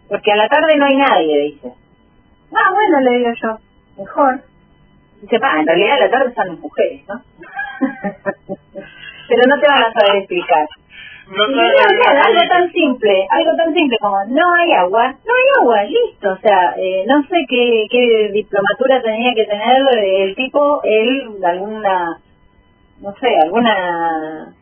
porque 0.09 0.31
a 0.31 0.35
la 0.35 0.49
tarde 0.49 0.75
no 0.77 0.85
hay 0.85 0.97
nadie, 0.97 1.41
dice. 1.43 1.73
Ah, 2.55 2.71
bueno, 2.73 2.99
le 3.01 3.17
digo 3.17 3.31
yo, 3.41 3.57
mejor. 3.97 4.41
Dice, 5.23 5.39
pa, 5.39 5.57
en 5.57 5.65
realidad 5.65 5.95
a 5.95 5.99
la 6.01 6.11
tarde 6.11 6.29
están 6.29 6.47
las 6.49 6.59
mujeres, 6.59 7.01
¿no? 7.07 7.21
pero 9.29 9.41
no 9.47 9.61
te 9.61 9.67
van 9.69 9.83
a 9.83 9.93
saber 9.93 10.17
explicar. 10.17 10.67
No, 11.29 11.43
algo 11.45 12.49
tan 12.49 12.69
simple, 12.73 13.25
algo 13.29 13.55
tan 13.55 13.73
simple 13.73 13.97
como 14.01 14.17
no 14.25 14.53
hay 14.55 14.73
agua, 14.73 15.15
no 15.25 15.33
hay 15.33 15.61
agua, 15.61 15.83
listo. 15.83 16.29
O 16.29 16.37
sea, 16.39 16.75
eh, 16.75 17.05
no 17.07 17.23
sé 17.23 17.37
qué, 17.47 17.87
qué 17.89 18.31
diplomatura 18.33 19.01
tenía 19.01 19.33
que 19.33 19.45
tener 19.45 19.81
el 20.03 20.35
tipo, 20.35 20.81
él, 20.83 21.37
alguna, 21.41 22.19
no 22.99 23.15
sé, 23.21 23.37
alguna 23.41 24.53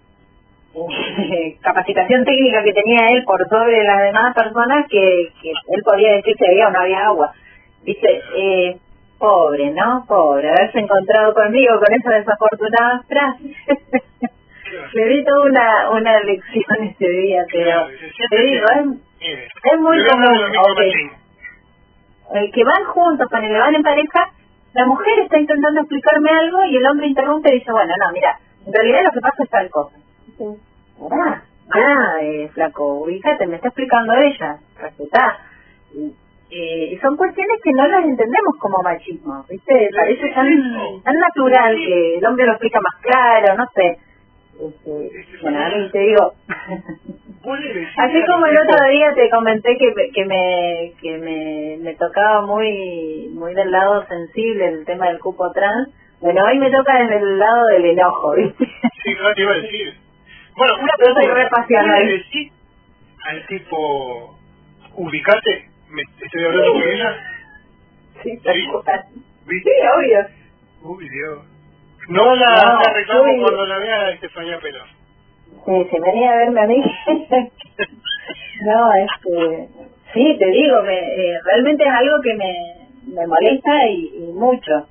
eh, 0.75 1.57
capacitación 1.61 2.23
técnica 2.23 2.61
que 2.61 2.73
tenía 2.73 3.07
él 3.13 3.23
por 3.23 3.49
sobre 3.49 3.83
las 3.83 3.99
demás 4.03 4.35
personas 4.35 4.85
que, 4.91 5.31
que 5.41 5.49
él 5.49 5.81
podía 5.83 6.17
decir 6.17 6.35
que 6.37 6.47
había 6.51 6.67
o 6.67 6.71
no 6.71 6.81
había 6.81 7.07
agua. 7.07 7.33
Dice, 7.83 8.21
eh, 8.37 8.77
pobre, 9.21 9.71
¿no? 9.71 10.03
Pobre, 10.07 10.49
haberse 10.49 10.79
encontrado 10.79 11.33
conmigo 11.33 11.79
con 11.79 11.93
esa 11.93 12.09
desafortunada 12.17 13.03
frase. 13.07 13.55
Le 14.93 15.05
di 15.05 15.23
toda 15.23 15.45
una, 15.45 15.89
una 15.91 16.19
lección 16.21 16.83
ese 16.83 17.07
día, 17.07 17.45
pero 17.51 17.87
te 18.29 18.41
digo, 18.41 18.65
es, 19.19 19.79
muy 19.79 19.97
común. 20.05 21.11
El 22.33 22.51
que 22.51 22.63
van 22.63 22.85
juntos, 22.85 23.27
cuando 23.29 23.49
le 23.49 23.59
van 23.59 23.75
en 23.75 23.83
pareja, 23.83 24.31
la 24.73 24.85
mujer 24.85 25.19
está 25.19 25.37
intentando 25.37 25.81
explicarme 25.81 26.31
algo 26.31 26.63
y 26.63 26.77
el 26.77 26.87
hombre 26.87 27.07
interrumpe 27.07 27.49
y 27.51 27.59
dice, 27.59 27.71
bueno, 27.71 27.93
no, 27.99 28.11
mira, 28.13 28.39
en 28.65 28.73
realidad 28.73 29.03
lo 29.03 29.11
que 29.11 29.19
pasa 29.19 29.43
es 29.43 29.49
tal 29.49 29.69
cosa. 29.69 29.97
Ah, 31.11 31.41
ah 31.71 32.15
eh, 32.21 32.49
flaco, 32.53 33.05
fíjate, 33.05 33.47
me 33.47 33.57
está 33.57 33.67
explicando 33.67 34.13
ella, 34.13 34.57
respetá. 34.79 35.37
Eh, 36.53 36.99
son 37.01 37.15
cuestiones 37.15 37.59
que 37.63 37.71
no 37.71 37.87
las 37.87 38.03
entendemos 38.03 38.55
como 38.59 38.83
machismo, 38.83 39.45
¿viste? 39.49 39.89
Parece 39.95 40.29
tan, 40.31 40.47
tan 41.01 41.15
natural 41.15 41.75
que 41.75 42.17
el 42.17 42.25
hombre 42.25 42.45
lo 42.45 42.51
explica 42.51 42.79
más 42.81 43.01
claro, 43.01 43.55
no 43.55 43.65
sé. 43.73 43.97
Este, 44.59 45.11
bueno, 45.41 45.59
te 45.91 45.99
digo, 45.99 46.33
así 47.97 48.25
como 48.27 48.45
el 48.45 48.57
otro 48.57 48.89
día 48.91 49.13
te 49.15 49.29
comenté 49.29 49.77
que, 49.77 50.11
que 50.13 50.25
me 50.25 50.93
que 51.01 51.17
me, 51.17 51.77
me 51.81 51.95
tocaba 51.95 52.45
muy 52.45 53.29
muy 53.33 53.55
del 53.55 53.71
lado 53.71 54.05
sensible 54.07 54.67
el 54.67 54.85
tema 54.85 55.07
del 55.07 55.19
cupo 55.19 55.51
trans, 55.53 55.89
bueno, 56.19 56.43
hoy 56.45 56.59
me 56.59 56.69
toca 56.69 57.01
desde 57.01 57.17
el 57.17 57.39
lado 57.39 57.67
del 57.67 57.85
enojo, 57.85 58.35
¿viste? 58.35 58.65
Sí, 59.03 59.15
no 59.19 59.33
te 59.33 59.41
iba 59.41 59.51
a 59.53 59.57
decir. 59.57 59.93
Bueno, 60.55 60.73
una 60.83 60.93
pregunta, 60.97 61.49
¿puedes 61.87 62.23
decir 62.23 62.51
al 63.23 63.45
tipo, 63.47 64.37
ubicate, 64.95 65.70
me 65.91 66.01
estoy 66.01 66.45
hablando 66.45 66.73
con 66.73 66.83
ella? 66.83 67.17
Sí, 68.23 68.37
sí, 68.37 69.59
sí 69.63 69.69
obvio. 69.95 70.27
Uy, 70.83 71.09
Dios. 71.09 71.39
No 72.09 72.35
la, 72.35 72.79
no, 72.85 72.93
reclamo 72.93 73.23
cuando 73.41 73.65
la 73.65 73.77
vea 73.77 74.01
a 74.01 74.11
Estefanía 74.11 74.59
Pelo. 74.59 74.83
Sí, 75.65 75.89
se 75.91 75.99
venía 75.99 76.31
a 76.31 76.37
verme 76.37 76.61
a 76.61 76.67
mí. 76.67 76.83
no, 78.65 78.93
este, 78.93 79.69
sí, 80.13 80.35
te 80.39 80.45
digo, 80.47 80.81
me, 80.83 80.97
eh, 80.97 81.39
realmente 81.45 81.83
es 81.83 81.89
algo 81.89 82.15
que 82.23 82.33
me, 82.33 82.53
me 83.15 83.27
molesta 83.27 83.87
y, 83.87 84.11
y 84.15 84.33
mucho. 84.33 84.87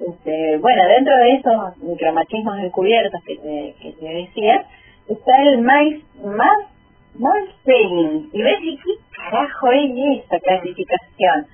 Este, 0.00 0.58
bueno, 0.58 0.82
dentro 0.88 1.14
de 1.16 1.34
esos 1.34 1.76
micromachismos 1.78 2.58
encubiertos 2.58 3.20
que 3.26 3.36
te, 3.36 3.74
que 3.80 3.92
te 3.92 4.06
decía, 4.06 4.64
está 5.08 5.42
el 5.42 5.60
más, 5.62 5.84
más, 6.24 6.69
más 7.18 7.44
Y 7.66 8.42
ves, 8.42 8.58
¿qué 8.60 8.94
carajo 9.16 9.70
es 9.72 10.24
esa 10.24 10.38
clasificación? 10.38 11.46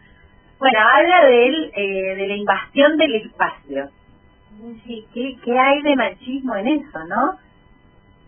Bueno, 0.59 0.79
habla 0.81 1.27
de, 1.27 1.47
él, 1.47 1.73
eh, 1.75 2.17
de 2.17 2.27
la 2.29 2.37
invasión 2.37 2.97
del 2.97 3.15
espacio. 3.17 3.89
¿qué, 5.13 5.37
¿qué 5.45 5.59
hay 5.59 5.83
de 5.83 5.97
machismo 5.97 6.57
en 6.57 6.69
eso, 6.69 6.99
no? 7.09 7.39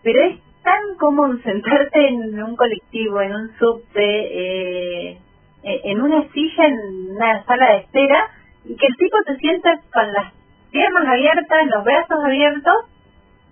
Pero 0.03 0.21
es 0.23 0.39
tan 0.63 0.97
común 0.97 1.41
sentarte 1.43 2.07
en 2.07 2.41
un 2.43 2.55
colectivo, 2.55 3.21
en 3.21 3.35
un 3.35 3.57
subte, 3.57 5.11
eh, 5.11 5.17
en 5.63 6.01
una 6.01 6.27
silla, 6.31 6.67
en 6.67 7.15
una 7.15 7.43
sala 7.45 7.71
de 7.71 7.77
espera, 7.79 8.29
y 8.65 8.75
que 8.75 8.85
el 8.85 8.95
tipo 8.97 9.17
te 9.25 9.35
sienta 9.37 9.79
con 9.91 10.11
las 10.13 10.33
piernas 10.71 11.07
abiertas, 11.07 11.67
los 11.67 11.83
brazos 11.83 12.23
abiertos, 12.23 12.75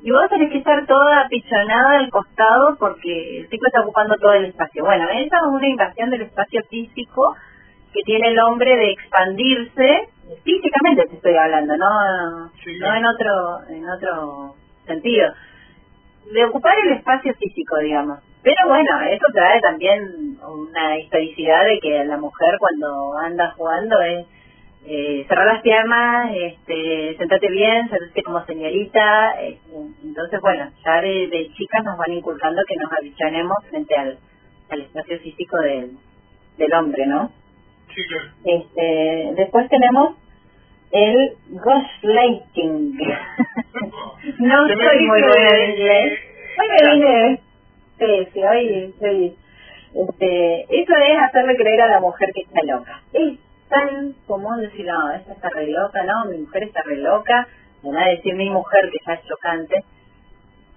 y 0.01 0.11
vos 0.11 0.29
tenés 0.29 0.51
que 0.51 0.59
estar 0.59 0.85
toda 0.85 1.21
apichonada 1.21 1.99
al 1.99 2.09
costado 2.09 2.75
porque 2.77 3.39
el 3.39 3.49
tipo 3.49 3.65
está 3.65 3.81
ocupando 3.81 4.15
todo 4.17 4.33
el 4.33 4.45
espacio. 4.45 4.85
Bueno, 4.85 5.05
esa 5.09 5.37
es 5.37 5.43
una 5.49 5.67
invasión 5.67 6.09
del 6.09 6.21
espacio 6.21 6.61
físico 6.69 7.35
que 7.93 8.01
tiene 8.03 8.29
el 8.29 8.39
hombre 8.39 8.75
de 8.75 8.91
expandirse 8.91 10.09
físicamente 10.43 11.05
te 11.07 11.15
estoy 11.15 11.35
hablando 11.35 11.77
no 11.77 11.89
no 12.45 12.95
en 12.95 13.05
otro 13.05 13.69
en 13.69 13.89
otro 13.89 14.55
sentido. 14.85 15.33
De 16.33 16.45
ocupar 16.45 16.75
el 16.85 16.93
espacio 16.93 17.33
físico 17.35 17.77
digamos. 17.77 18.19
Pero 18.43 18.67
bueno 18.67 19.01
eso 19.09 19.25
trae 19.33 19.59
también 19.61 20.37
una 20.41 20.97
historicidad 20.99 21.63
de 21.65 21.79
que 21.79 22.03
la 22.05 22.17
mujer 22.17 22.57
cuando 22.59 23.17
anda 23.19 23.53
jugando 23.57 24.01
es 24.01 24.25
eh, 24.89 25.25
cerrar 25.27 25.45
las 25.47 25.61
piernas, 25.61 26.31
este, 26.33 27.17
sentate 27.17 27.51
bien, 27.51 27.89
sentate 27.89 28.23
como 28.23 28.45
señorita, 28.45 29.31
este, 29.41 29.75
entonces 30.01 30.39
bueno, 30.39 30.71
ya 30.85 31.01
de, 31.01 31.51
chicas 31.57 31.83
nos 31.83 31.97
van 31.97 32.13
inculcando 32.13 32.61
que 32.65 32.77
nos 32.77 32.89
avisionemos 32.93 33.57
frente 33.69 33.95
al, 33.95 34.17
al 34.69 34.81
espacio 34.81 35.19
físico 35.19 35.57
del, 35.57 35.97
del 36.57 36.73
hombre, 36.73 37.05
¿no? 37.05 37.31
Este, 38.45 39.33
después 39.35 39.67
tenemos 39.67 40.15
el 40.91 41.33
ghostlighting. 41.49 42.97
no 44.39 44.67
soy 44.67 45.05
muy 45.05 45.21
buena 45.21 45.49
en 45.49 45.71
inglés. 45.71 46.19
Hoy 46.59 46.67
me 46.69 46.93
vine, 46.93 47.39
sí, 47.99 48.27
sí, 48.33 48.41
hoy 48.41 48.93
soy, 49.01 49.35
este, 49.95 50.61
eso 50.61 50.93
es 50.95 51.19
hacerle 51.19 51.57
creer 51.57 51.81
a 51.81 51.87
la 51.87 51.99
mujer 51.99 52.31
que 52.33 52.43
está 52.43 52.63
loca. 52.63 53.01
Es 53.11 53.46
tan 53.69 54.13
común 54.25 54.61
decir, 54.61 54.85
no, 54.85 55.11
esta 55.11 55.33
está 55.33 55.49
re 55.49 55.67
loca, 55.67 56.03
no, 56.03 56.31
mi 56.31 56.37
mujer 56.39 56.63
está 56.63 56.81
re 56.83 56.97
loca, 56.97 57.47
me 57.83 57.91
va 57.93 58.03
a 58.03 58.09
decir 58.09 58.33
mi 58.35 58.49
mujer 58.49 58.89
que 58.91 58.97
está 58.97 59.21
chocante. 59.27 59.83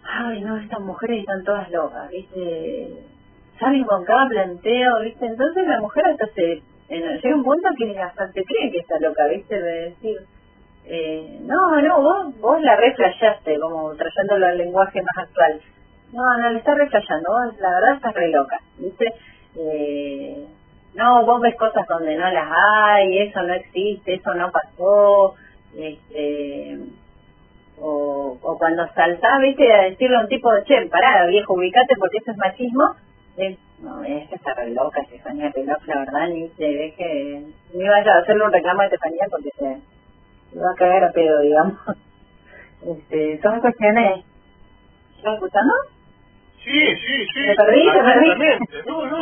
ay, 0.02 0.40
no, 0.42 0.56
estas 0.56 0.80
mujeres 0.80 1.20
están 1.20 1.44
todas 1.44 1.70
locas, 1.70 2.08
¿viste? 2.10 3.04
Salen 3.58 3.84
con 3.84 4.04
cada 4.04 4.26
planteo, 4.28 5.00
¿viste? 5.00 5.26
Entonces 5.26 5.66
la 5.66 5.80
mujer 5.80 6.06
hasta 6.06 6.26
se... 6.34 6.62
llega 6.88 7.36
un 7.36 7.44
punto 7.44 7.68
que 7.76 7.98
hasta 7.98 8.30
te 8.32 8.44
cree 8.44 8.70
que 8.72 8.78
está 8.78 8.98
loca, 9.00 9.26
¿viste? 9.28 9.60
De 9.60 9.90
decir, 9.90 10.16
eh, 10.86 11.38
no, 11.42 11.80
no, 11.80 12.02
vos, 12.02 12.40
vos 12.40 12.60
la 12.62 12.76
reflayaste, 12.76 13.58
como 13.60 13.94
trayéndolo 13.94 14.46
al 14.46 14.58
lenguaje 14.58 15.00
más 15.02 15.28
actual. 15.28 15.60
No, 16.12 16.38
no, 16.38 16.50
le 16.50 16.58
estás 16.58 16.76
reflejando, 16.76 17.30
vos 17.30 17.60
la 17.60 17.70
verdad 17.70 17.94
estás 17.96 18.14
re 18.14 18.28
loca, 18.30 18.58
¿viste? 18.78 19.14
Eh, 19.56 20.46
no, 20.94 21.24
vos 21.24 21.40
ves 21.40 21.56
cosas 21.56 21.86
donde 21.88 22.16
no 22.16 22.30
las 22.30 22.48
hay, 22.50 23.18
eso 23.18 23.42
no 23.42 23.54
existe, 23.54 24.14
eso 24.14 24.34
no 24.34 24.50
pasó, 24.50 25.34
este, 25.76 26.78
o, 27.78 28.38
o 28.42 28.58
cuando 28.58 28.86
saltás, 28.94 29.40
viste, 29.40 29.72
a 29.72 29.84
decirle 29.84 30.16
a 30.16 30.20
un 30.20 30.28
tipo, 30.28 30.50
che, 30.66 30.86
pará, 30.86 31.26
viejo, 31.26 31.54
ubicate 31.54 31.94
porque 31.98 32.18
eso 32.18 32.32
es 32.32 32.36
machismo, 32.36 32.94
es, 33.36 33.58
no, 33.80 34.02
es 34.04 34.28
que 34.28 34.34
está 34.34 34.54
re 34.54 34.70
loca 34.70 35.00
Estefanía 35.00 35.50
Pelof, 35.50 35.86
la 35.86 35.98
verdad, 36.00 36.28
ni 36.28 36.48
se 36.50 36.64
deje, 36.64 37.42
ni 37.72 37.88
vaya 37.88 38.14
a 38.14 38.18
hacerle 38.18 38.44
un 38.44 38.52
reclamo 38.52 38.80
a 38.82 38.84
Estefanía 38.84 39.26
porque 39.30 39.50
se, 39.58 39.80
se 40.52 40.58
va 40.58 40.70
a 40.72 40.76
cagar 40.76 41.04
a 41.04 41.12
pedo, 41.12 41.40
digamos. 41.40 41.78
Este, 42.82 43.38
son 43.42 43.60
cuestiones, 43.60 44.24
¿estás 45.18 45.34
escuchando? 45.34 45.74
Sí, 46.64 46.96
sí, 46.96 47.26
sí. 47.34 47.40
¿Me 47.46 47.54
perdí? 47.54 47.84
¿Me 47.84 48.02
perdí? 48.02 48.58
No, 48.86 49.06
no. 49.06 49.18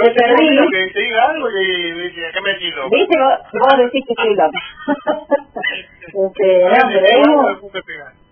Me 0.00 0.10
perdí. 0.10 0.48
Que 0.70 0.92
te 0.92 1.00
diga 1.02 1.24
algo 1.30 1.48
y 1.50 1.92
dice, 1.92 2.26
acá 2.26 2.40
me 2.40 2.70
loco. 2.70 2.90
¿Viste? 2.90 3.18
Vos, 3.18 3.38
vos 3.52 3.78
decís 3.78 4.04
que 4.06 4.14
soy 4.14 4.34
loca. 4.34 4.58
este, 6.06 6.64
no, 6.64 6.88
pero 6.88 7.06
es... 7.06 8.22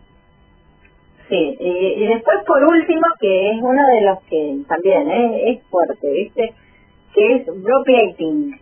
Sí, 1.28 1.56
y, 1.60 2.04
y 2.04 2.08
después 2.08 2.38
por 2.44 2.64
último, 2.64 3.06
que 3.20 3.50
es 3.52 3.58
uno 3.60 3.86
de 3.86 4.00
los 4.00 4.20
que 4.24 4.62
también 4.66 5.08
¿eh? 5.10 5.52
es 5.52 5.62
fuerte, 5.70 6.10
¿viste? 6.10 6.54
Que 7.14 7.36
es 7.36 7.46
bloqueating. 7.46 8.60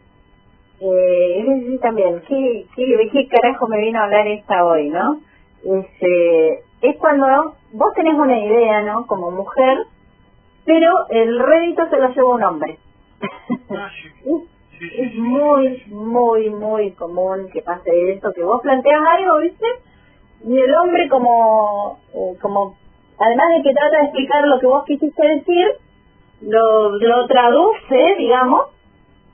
Eh, 0.80 1.38
es 1.40 1.46
decir, 1.46 1.80
también, 1.80 2.22
¿qué, 2.28 2.66
qué, 2.76 3.10
¿qué 3.10 3.28
carajo 3.28 3.66
me 3.68 3.80
vino 3.80 3.98
a 3.98 4.04
hablar 4.04 4.26
esta 4.26 4.64
hoy, 4.64 4.90
no? 4.90 5.20
Este, 5.64 6.62
es 6.82 6.96
cuando 6.98 7.56
vos 7.72 7.94
tenés 7.94 8.14
una 8.14 8.38
idea, 8.38 8.82
¿no? 8.82 9.06
Como 9.06 9.30
mujer, 9.30 9.78
pero 10.64 10.92
el 11.08 11.38
rédito 11.38 11.88
se 11.88 11.96
lo 11.96 12.08
lleva 12.10 12.34
un 12.34 12.44
hombre. 12.44 12.78
Es 14.80 15.14
muy, 15.16 15.82
muy, 15.88 16.50
muy 16.50 16.92
común 16.92 17.48
que 17.52 17.62
pase 17.62 18.12
esto, 18.12 18.32
que 18.32 18.44
vos 18.44 18.62
planteas 18.62 19.00
algo, 19.18 19.38
¿viste? 19.38 19.66
Y 20.44 20.56
el 20.56 20.74
hombre 20.76 21.08
como, 21.08 21.98
eh, 22.14 22.38
como, 22.40 22.76
además 23.18 23.46
de 23.56 23.62
que 23.62 23.74
trata 23.74 23.96
de 23.96 24.04
explicar 24.04 24.46
lo 24.46 24.60
que 24.60 24.66
vos 24.66 24.84
quisiste 24.84 25.26
decir, 25.26 25.66
lo, 26.42 26.90
lo 26.90 27.26
traduce, 27.26 28.14
digamos, 28.18 28.68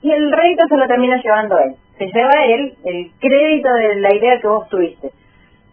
y 0.00 0.10
el 0.10 0.32
rédito 0.32 0.66
se 0.68 0.76
lo 0.76 0.86
termina 0.86 1.20
llevando 1.22 1.58
él. 1.58 1.76
Se 1.98 2.06
lleva 2.06 2.44
él 2.46 2.74
el 2.84 3.10
crédito 3.20 3.72
de 3.72 3.96
la 3.96 4.14
idea 4.14 4.40
que 4.40 4.48
vos 4.48 4.68
tuviste. 4.68 5.10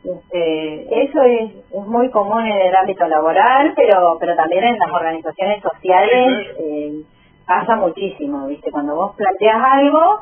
Este, 0.04 1.04
eso 1.04 1.24
es, 1.24 1.52
es 1.72 1.88
muy 1.88 2.10
común 2.10 2.46
en 2.46 2.58
el 2.58 2.76
ámbito 2.76 3.08
laboral, 3.08 3.74
pero 3.76 4.18
pero 4.20 4.36
también 4.36 4.64
en 4.64 4.80
las 4.80 4.92
organizaciones 4.92 5.62
sociales 5.62 6.48
eh, 6.60 7.04
pasa 7.52 7.76
muchísimo, 7.76 8.48
¿viste? 8.48 8.72
Cuando 8.72 8.96
vos 8.96 9.16
planteas 9.16 9.62
algo 9.62 10.22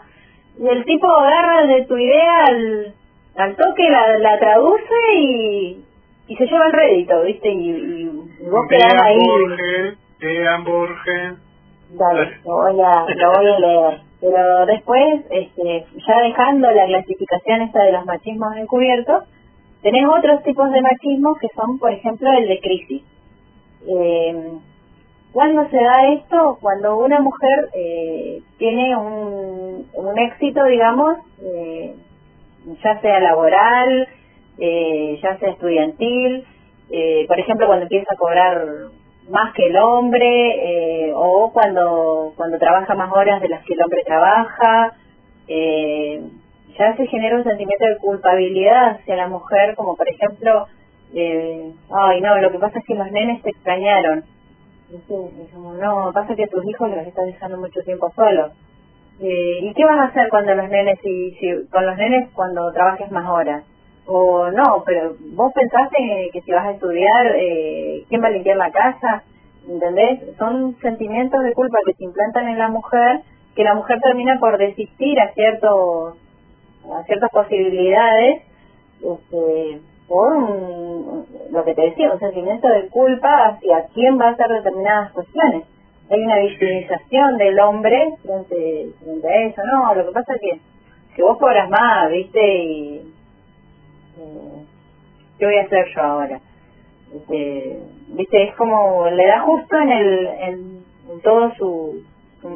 y 0.59 0.67
el 0.67 0.83
tipo 0.85 1.07
agarra 1.07 1.67
de 1.67 1.85
tu 1.85 1.97
idea 1.97 2.45
al, 2.47 2.93
al 3.37 3.55
toque, 3.55 3.89
la, 3.89 4.17
la 4.17 4.39
traduce 4.39 4.95
y, 5.15 5.85
y 6.27 6.35
se 6.35 6.45
lleva 6.45 6.65
el 6.67 6.73
rédito, 6.73 7.21
¿viste? 7.23 7.49
Y, 7.49 7.69
y 7.69 8.49
vos 8.49 8.65
quedás 8.67 8.93
ahí. 9.01 9.19
Dean 10.19 10.63
Borges. 10.63 11.37
Dale, 11.91 12.37
lo 12.45 12.55
voy 12.55 12.81
a, 12.81 13.05
lo 13.15 13.31
voy 13.31 13.47
a 13.47 13.59
leer. 13.59 14.01
Pero 14.21 14.65
después, 14.65 15.25
este, 15.31 15.85
ya 16.07 16.21
dejando 16.21 16.69
la 16.71 16.85
clasificación 16.85 17.61
esta 17.61 17.83
de 17.83 17.91
los 17.93 18.05
machismos 18.05 18.57
encubiertos, 18.57 19.23
Tenés 19.81 20.05
otros 20.05 20.43
tipos 20.43 20.69
de 20.71 20.81
machismo 20.81 21.35
que 21.35 21.47
son, 21.55 21.79
por 21.79 21.93
ejemplo, 21.93 22.29
el 22.37 22.49
de 22.49 22.59
crisis. 22.59 23.01
Eh, 23.87 24.59
¿Cuándo 25.31 25.69
se 25.69 25.77
da 25.77 26.13
esto? 26.13 26.57
Cuando 26.59 26.97
una 26.97 27.19
mujer 27.19 27.69
eh, 27.73 28.41
tiene 28.57 28.95
un, 28.97 29.87
éxito, 30.17 30.63
digamos, 30.65 31.17
eh, 31.41 31.95
ya 32.83 32.99
sea 32.99 33.19
laboral, 33.19 34.07
eh, 34.57 35.19
ya 35.21 35.37
sea 35.37 35.49
estudiantil, 35.49 36.45
eh, 36.91 37.25
por 37.27 37.39
ejemplo, 37.39 37.67
cuando 37.67 37.83
empieza 37.83 38.11
a 38.11 38.17
cobrar 38.17 38.65
más 39.29 39.53
que 39.53 39.67
el 39.67 39.77
hombre, 39.77 41.07
eh, 41.07 41.11
o 41.13 41.51
cuando, 41.53 42.33
cuando 42.35 42.57
trabaja 42.57 42.95
más 42.95 43.11
horas 43.13 43.39
de 43.41 43.49
las 43.49 43.63
que 43.63 43.75
el 43.75 43.83
hombre 43.83 44.01
trabaja, 44.05 44.93
eh, 45.47 46.21
ya 46.77 46.95
se 46.97 47.05
genera 47.07 47.37
un 47.37 47.43
sentimiento 47.43 47.85
de 47.85 47.97
culpabilidad 47.97 48.95
hacia 48.95 49.15
la 49.15 49.27
mujer, 49.27 49.75
como 49.75 49.95
por 49.95 50.07
ejemplo, 50.09 50.65
ay 51.13 52.21
no, 52.21 52.37
lo 52.39 52.51
que 52.51 52.59
pasa 52.59 52.79
es 52.79 52.85
que 52.85 52.95
los 52.95 53.11
nenes 53.11 53.41
te 53.43 53.51
extrañaron. 53.51 54.23
No, 54.89 56.11
pasa 56.13 56.35
que 56.35 56.47
tus 56.47 56.65
hijos 56.65 56.89
los 56.89 57.05
estás 57.05 57.25
dejando 57.25 57.57
mucho 57.57 57.81
tiempo 57.81 58.11
solos. 58.15 58.51
Eh, 59.21 59.59
¿Y 59.61 59.73
qué 59.73 59.83
vas 59.85 59.99
a 59.99 60.03
hacer 60.05 60.29
cuando 60.29 60.55
los 60.55 60.69
nenes, 60.69 60.97
si, 61.03 61.31
si, 61.31 61.67
con 61.69 61.85
los 61.85 61.97
nenes 61.97 62.29
cuando 62.33 62.71
trabajes 62.71 63.11
más 63.11 63.29
horas? 63.29 63.63
O 64.05 64.49
no, 64.49 64.83
pero 64.85 65.15
vos 65.33 65.53
pensaste 65.53 66.29
que 66.33 66.41
si 66.41 66.51
vas 66.51 66.65
a 66.65 66.71
estudiar, 66.71 67.35
eh, 67.35 68.03
¿quién 68.09 68.23
va 68.23 68.27
a 68.27 68.31
limpiar 68.31 68.57
la 68.57 68.71
casa? 68.71 69.23
¿Entendés? 69.67 70.35
Son 70.37 70.75
sentimientos 70.81 71.43
de 71.43 71.53
culpa 71.53 71.77
que 71.85 71.93
se 71.93 72.05
implantan 72.05 72.47
en 72.47 72.57
la 72.57 72.69
mujer, 72.69 73.21
que 73.55 73.63
la 73.63 73.75
mujer 73.75 73.99
termina 74.01 74.39
por 74.39 74.57
desistir 74.57 75.19
a 75.19 75.33
ciertos 75.33 76.17
a 76.91 77.03
ciertas 77.03 77.29
posibilidades 77.29 78.41
este, 79.01 79.81
por 80.09 80.35
lo 81.51 81.63
que 81.63 81.75
te 81.75 81.81
decía, 81.83 82.11
un 82.11 82.19
sentimiento 82.19 82.67
de 82.67 82.89
culpa 82.89 83.47
hacia 83.47 83.85
quién 83.93 84.19
va 84.19 84.29
a 84.29 84.31
hacer 84.31 84.47
determinadas 84.47 85.11
cuestiones. 85.11 85.63
Hay 86.09 86.19
una 86.19 86.39
victimización 86.39 87.37
del 87.37 87.59
hombre 87.59 88.15
frente, 88.23 88.89
frente 88.99 89.27
a 89.27 89.41
eso, 89.45 89.61
¿no? 89.71 89.93
Lo 89.93 90.07
que 90.07 90.11
pasa 90.11 90.33
es 90.33 90.41
que, 90.41 90.59
que 91.15 91.21
vos 91.21 91.37
cobras 91.37 91.69
más, 91.69 92.09
¿viste? 92.09 92.63
Y, 92.63 93.13
eh, 94.17 94.65
¿qué 95.37 95.45
voy 95.45 95.57
a 95.57 95.63
hacer 95.63 95.85
yo 95.95 96.01
ahora? 96.01 96.39
Este, 97.15 97.79
¿Viste? 98.07 98.43
Es 98.43 98.55
como, 98.55 99.07
le 99.09 99.27
da 99.27 99.41
justo 99.41 99.77
en 99.77 99.89
el, 99.91 100.27
en, 100.27 100.83
en 101.11 101.21
todo 101.21 101.53
su, 101.55 102.03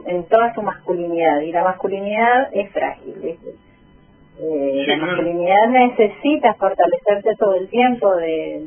en 0.08 0.24
toda 0.24 0.54
su 0.56 0.64
masculinidad, 0.64 1.42
y 1.42 1.52
la 1.52 1.64
masculinidad 1.64 2.50
es 2.54 2.72
frágil, 2.72 3.14
¿viste? 3.22 3.50
Eh, 4.40 4.86
la 4.88 4.98
masculinidad 4.98 5.68
necesita 5.70 6.56
fortalecerse 6.56 7.36
todo 7.38 7.56
el 7.56 7.70
tiempo 7.70 8.16
de, 8.16 8.66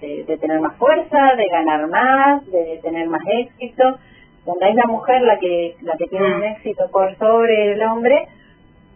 de, 0.00 0.36
tener 0.36 0.60
más 0.60 0.76
fuerza, 0.76 1.34
de 1.36 1.46
ganar 1.50 1.88
más, 1.88 2.46
de 2.50 2.78
tener 2.82 3.08
más 3.08 3.22
éxito. 3.26 3.98
Cuando 4.44 4.64
hay 4.64 4.74
la 4.74 4.86
mujer 4.86 5.22
la 5.22 5.38
que 5.38 5.74
la 5.80 5.96
que 5.96 6.06
tiene 6.06 6.34
un 6.34 6.40
mm. 6.40 6.44
éxito 6.44 6.88
por 6.92 7.16
sobre 7.16 7.72
el 7.72 7.82
hombre, 7.82 8.28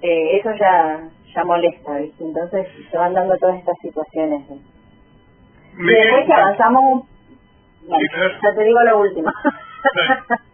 eh, 0.02 0.36
eso 0.36 0.50
ya 0.58 1.08
ya 1.34 1.44
molesta, 1.44 1.98
¿viste? 1.98 2.24
Entonces 2.24 2.66
se 2.90 2.98
van 2.98 3.14
dando 3.14 3.36
todas 3.38 3.58
estas 3.58 3.76
situaciones. 3.80 4.42
Y 5.78 5.86
después 5.86 6.26
que 6.26 6.32
avanzamos, 6.32 7.04
bueno, 7.88 8.06
ya 8.42 8.54
te 8.54 8.64
digo 8.64 8.80
lo 8.82 9.00
último. 9.00 9.30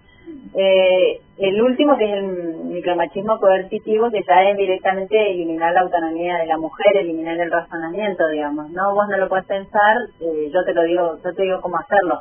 Eh, 0.59 1.21
el 1.37 1.61
último, 1.61 1.99
que 1.99 2.05
es 2.07 2.13
el 2.13 2.29
micromachismo 2.65 3.39
coercitivo, 3.39 4.11
que 4.11 4.23
trae 4.23 4.55
directamente 4.55 5.31
eliminar 5.31 5.75
la 5.75 5.83
autonomía 5.83 6.39
de 6.39 6.47
la 6.47 6.57
mujer, 6.57 6.97
eliminar 6.97 7.39
el 7.39 7.51
razonamiento, 7.51 8.27
digamos. 8.29 8.71
No, 8.71 8.95
vos 8.95 9.07
no 9.11 9.19
lo 9.19 9.29
puedes 9.29 9.45
pensar, 9.45 9.99
eh, 10.19 10.51
yo 10.51 10.65
te 10.65 10.73
lo 10.73 10.85
digo, 10.85 11.19
yo 11.23 11.35
te 11.35 11.43
digo 11.43 11.61
cómo 11.61 11.77
hacerlo. 11.77 12.21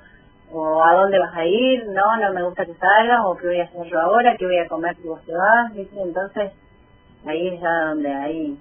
O 0.52 0.84
a 0.84 0.96
dónde 0.96 1.18
vas 1.18 1.34
a 1.34 1.46
ir, 1.46 1.88
no, 1.88 2.18
no 2.18 2.34
me 2.34 2.44
gusta 2.44 2.66
que 2.66 2.74
salgas, 2.74 3.22
o 3.24 3.38
qué 3.38 3.48
voy 3.48 3.60
a 3.62 3.64
hacer 3.64 3.88
yo 3.88 4.02
ahora, 4.02 4.36
qué 4.38 4.46
voy 4.46 4.60
a 4.60 4.68
comer 4.68 4.98
si 4.98 5.08
vos 5.08 5.22
te 5.26 5.34
vas, 5.34 5.72
Entonces, 5.74 6.52
ahí 7.26 7.48
es 7.48 7.62
ya 7.62 7.86
donde 7.86 8.12
hay 8.12 8.60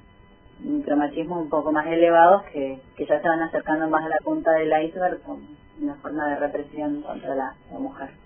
micromachismos 0.61 1.43
un 1.43 1.51
poco 1.51 1.73
más 1.73 1.87
elevados 1.89 2.45
que, 2.53 2.79
que 2.97 3.07
ya 3.07 3.21
se 3.21 3.29
van 3.29 3.43
acercando 3.43 3.89
más 3.89 4.05
a 4.05 4.09
la 4.09 4.19
punta 4.23 4.53
del 4.53 4.73
iceberg 4.85 5.21
con 5.23 5.41
una 5.83 5.97
forma 5.97 6.29
de 6.29 6.37
represión 6.37 7.03
contra 7.03 7.35
la 7.35 7.55
mujer 7.73 8.24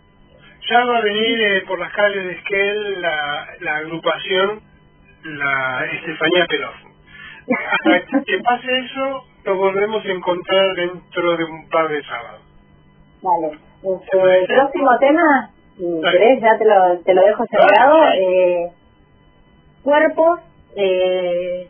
ya 0.68 0.84
va 0.84 0.98
a 0.98 1.02
venir 1.02 1.40
eh, 1.40 1.62
por 1.66 1.78
las 1.78 1.92
calles 1.92 2.24
de 2.24 2.32
Esquel 2.32 3.00
la, 3.00 3.46
la 3.60 3.76
agrupación, 3.76 4.60
la 5.24 5.86
Estefanía 5.92 6.46
Pelofo. 6.46 6.88
Hasta 7.72 8.22
que 8.24 8.38
pase 8.40 8.78
eso, 8.78 9.24
nos 9.44 9.56
volvemos 9.56 10.04
a 10.04 10.08
encontrar 10.12 10.74
dentro 10.74 11.36
de 11.36 11.44
un 11.44 11.68
par 11.70 11.88
de 11.88 12.02
sábados. 12.04 12.42
Vale. 13.22 13.58
Este, 13.82 14.38
el 14.40 14.46
próximo 14.46 14.90
tema, 14.98 15.50
querés, 16.10 16.40
ya 16.42 16.58
te 16.58 16.64
lo, 16.64 16.98
te 17.00 17.14
lo 17.14 17.22
dejo 17.22 17.44
cerrado. 17.46 18.12
Eh, 18.12 18.70
cuerpos 19.82 20.40
eh, 20.76 21.68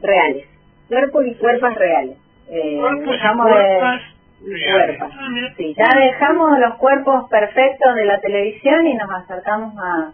reales. 0.00 0.46
Cuerpos 0.88 1.24
y 1.26 1.34
cuerpos 1.34 1.74
reales. 1.74 2.16
Eh, 2.48 2.78
cuerpos 2.78 3.16
y 3.16 3.38
cuerpas 3.38 4.11
cuerpos. 4.42 5.12
Sí, 5.56 5.74
ya 5.76 5.98
dejamos 5.98 6.58
los 6.58 6.74
cuerpos 6.76 7.28
perfectos 7.30 7.94
de 7.94 8.04
la 8.04 8.20
televisión 8.20 8.86
y 8.86 8.94
nos 8.94 9.10
acercamos 9.10 9.74
a, 9.78 10.12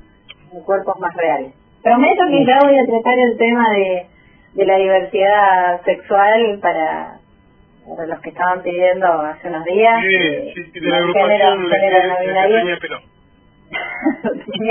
cuerpos 0.64 0.98
más 0.98 1.14
reales. 1.14 1.52
Prometo 1.82 2.24
que 2.28 2.44
ya 2.44 2.58
voy 2.60 2.78
a 2.78 2.84
tratar 2.84 3.18
el 3.18 3.36
tema 3.38 3.70
de, 3.70 4.06
de 4.54 4.66
la 4.66 4.76
diversidad 4.76 5.82
sexual 5.84 6.58
para, 6.60 7.18
para 7.88 8.06
los 8.06 8.20
que 8.20 8.30
estaban 8.30 8.62
pidiendo 8.62 9.06
hace 9.06 9.48
unos 9.48 9.64
días. 9.64 10.00
Sí, 10.02 10.52
sí, 10.54 10.70
sí 10.72 10.80
de 10.80 10.90
la 10.90 10.96
agrupación 10.98 11.68
Pelo. 12.80 12.98
sí, 14.48 14.70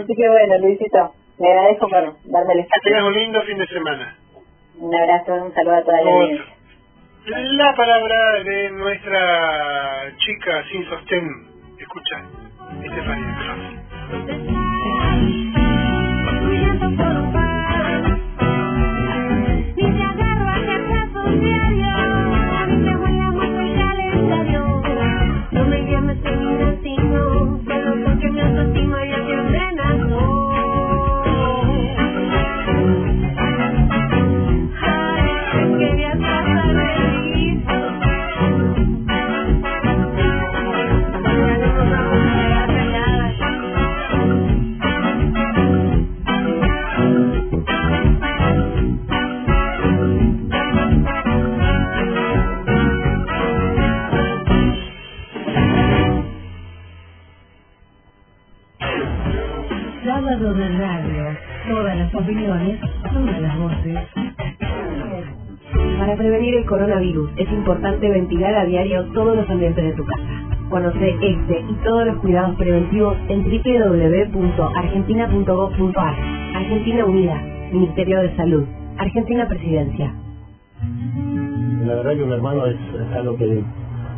Así 0.00 0.14
que 0.14 0.28
bueno, 0.28 0.58
Luisito, 0.58 1.14
me 1.38 1.48
agradezco 1.48 1.88
por 1.88 2.16
darme 2.24 2.52
el 2.54 2.60
espacio. 2.60 2.82
Que 2.82 2.90
tengas 2.90 3.04
un 3.04 3.14
lindo 3.14 3.42
fin 3.42 3.58
de 3.58 3.66
semana. 3.66 4.16
Un 4.78 4.94
abrazo, 4.94 5.34
un 5.34 5.52
saludo 5.54 5.74
a 5.74 5.82
toda 5.82 6.00
la 6.02 6.10
audiencia. 6.10 6.59
La 7.26 7.74
palabra 7.76 8.42
de 8.44 8.70
nuestra 8.70 10.16
chica 10.16 10.64
sin 10.70 10.88
sostén. 10.88 11.46
Escucha, 11.78 12.24
Estefanía 62.20 63.56
Cross. 63.56 63.72
Para 65.98 66.14
prevenir 66.16 66.56
el 66.56 66.66
coronavirus 66.66 67.30
es 67.36 67.50
importante 67.50 68.08
ventilar 68.08 68.54
a 68.54 68.64
diario 68.64 69.04
todos 69.12 69.36
los 69.36 69.48
ambientes 69.48 69.84
de 69.84 69.92
tu 69.92 70.04
casa. 70.04 70.24
Conoce 70.68 71.16
este 71.20 71.60
y 71.60 71.74
todos 71.84 72.06
los 72.06 72.16
cuidados 72.18 72.56
preventivos 72.56 73.16
en 73.28 73.44
www.argentina.gov.ar. 73.44 76.14
Argentina 76.54 77.06
Unida, 77.06 77.40
Ministerio 77.72 78.20
de 78.20 78.36
Salud, 78.36 78.64
Argentina 78.98 79.48
Presidencia. 79.48 80.12
La 81.86 81.94
verdad 81.94 82.14
que 82.14 82.22
un 82.22 82.32
hermano 82.32 82.66
es, 82.66 82.76
algo 83.14 83.36
que 83.36 83.64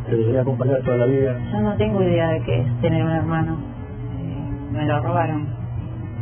te 0.05 0.15
debería 0.15 0.41
acompañar 0.41 0.81
toda 0.81 0.97
la 0.97 1.05
vida. 1.05 1.39
Yo 1.51 1.61
no 1.61 1.77
tengo 1.77 2.03
idea 2.03 2.31
de 2.31 2.41
qué 2.41 2.59
es 2.59 2.81
tener 2.81 3.01
un 3.03 3.11
hermano. 3.11 3.57
Eh, 4.19 4.73
me 4.73 4.85
lo 4.85 5.01
robaron. 5.01 5.47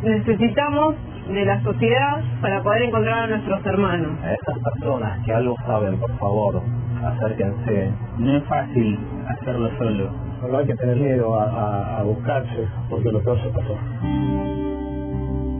Necesitamos 0.02 0.94
de 1.28 1.44
la 1.44 1.62
sociedad 1.62 2.22
para 2.40 2.62
poder 2.62 2.82
encontrar 2.82 3.24
a 3.24 3.26
nuestros 3.26 3.64
hermanos. 3.66 4.18
A 4.22 4.32
estas 4.32 4.58
personas 4.58 5.24
que 5.24 5.32
algo 5.32 5.56
saben, 5.66 5.98
por 5.98 6.10
favor, 6.18 6.62
acérquense. 7.04 7.92
No 8.18 8.36
es 8.36 8.44
fácil 8.44 8.98
hacerlo 9.28 9.70
solo. 9.78 10.10
Solo 10.40 10.58
hay 10.58 10.66
que 10.66 10.74
tener 10.74 10.96
miedo 10.96 11.38
a, 11.40 12.02
buscarse, 12.02 12.66
porque 12.90 13.12
lo 13.12 13.22
peor 13.22 13.40
se 13.42 13.48
pasó. 13.50 13.78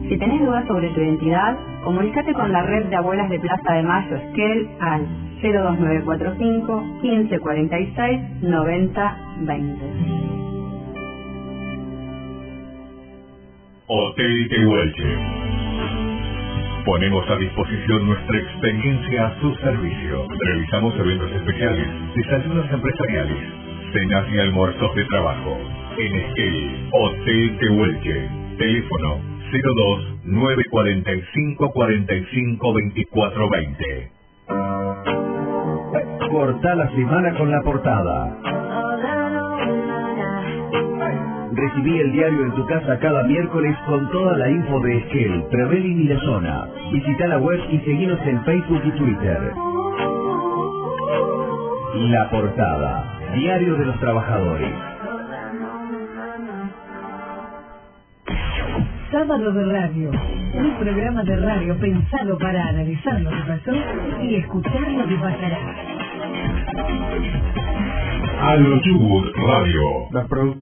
Si 0.09 0.17
tenés 0.17 0.41
dudas 0.41 0.67
sobre 0.67 0.89
tu 0.89 0.99
identidad, 0.99 1.57
comunícate 1.85 2.33
con 2.33 2.51
la 2.51 2.63
red 2.63 2.85
de 2.87 2.95
abuelas 2.95 3.29
de 3.29 3.39
Plaza 3.39 3.73
de 3.73 3.83
Mayo 3.83 4.17
Esquel 4.17 4.69
al 4.81 5.07
02945 5.41 6.81
1546 7.01 8.41
9020. 8.41 10.23
Hotel 13.87 14.49
Tehuelche. 14.49 15.52
Ponemos 16.85 17.29
a 17.29 17.37
disposición 17.37 18.07
nuestra 18.07 18.39
experiencia 18.39 19.27
a 19.27 19.39
su 19.39 19.55
servicio. 19.55 20.27
Realizamos 20.37 20.93
eventos 20.95 21.31
especiales, 21.31 21.87
desayunos 22.13 22.69
empresariales, 22.71 23.53
cenas 23.93 24.25
y 24.29 24.39
almuerzos 24.39 24.95
de 24.95 25.05
trabajo. 25.05 25.57
En 25.97 26.15
Esquel, 26.15 26.89
Hotel 26.91 27.57
Tehuelche. 27.59 28.29
Teléfono 28.57 29.21
02 29.49 30.25
945 30.25 31.71
45 31.71 32.73
24 32.73 33.49
20. 33.49 34.11
Corta 36.29 36.75
la 36.75 36.89
semana 36.89 37.37
con 37.37 37.49
la 37.49 37.61
portada 37.61 38.52
Recibí 41.63 41.97
el 41.97 42.11
diario 42.11 42.43
en 42.43 42.51
tu 42.55 42.65
casa 42.65 42.99
cada 42.99 43.23
miércoles 43.23 43.73
con 43.85 44.09
toda 44.11 44.35
la 44.35 44.49
info 44.49 44.81
de 44.81 44.97
Esquel, 44.97 45.45
Trevelin 45.49 46.01
y 46.01 46.03
la 46.09 46.19
zona. 46.19 46.67
Visita 46.91 47.25
la 47.27 47.37
web 47.37 47.57
y 47.71 47.79
seguinos 47.79 48.19
en 48.25 48.43
Facebook 48.43 48.81
y 48.83 48.91
Twitter. 48.91 49.53
La 52.11 52.29
portada. 52.29 53.17
Diario 53.33 53.75
de 53.75 53.85
los 53.85 53.97
Trabajadores. 54.01 54.73
Sábado 59.09 59.53
de 59.53 59.65
Radio. 59.65 60.11
Un 60.55 60.75
programa 60.79 61.23
de 61.23 61.35
radio 61.37 61.79
pensado 61.79 62.37
para 62.39 62.67
analizar 62.67 63.21
lo 63.21 63.29
que 63.29 63.41
pasó 63.47 63.71
y 64.21 64.35
escuchar 64.35 64.91
lo 64.91 65.07
que 65.07 65.15
pasará. 65.15 65.59
Radio. 69.47 70.09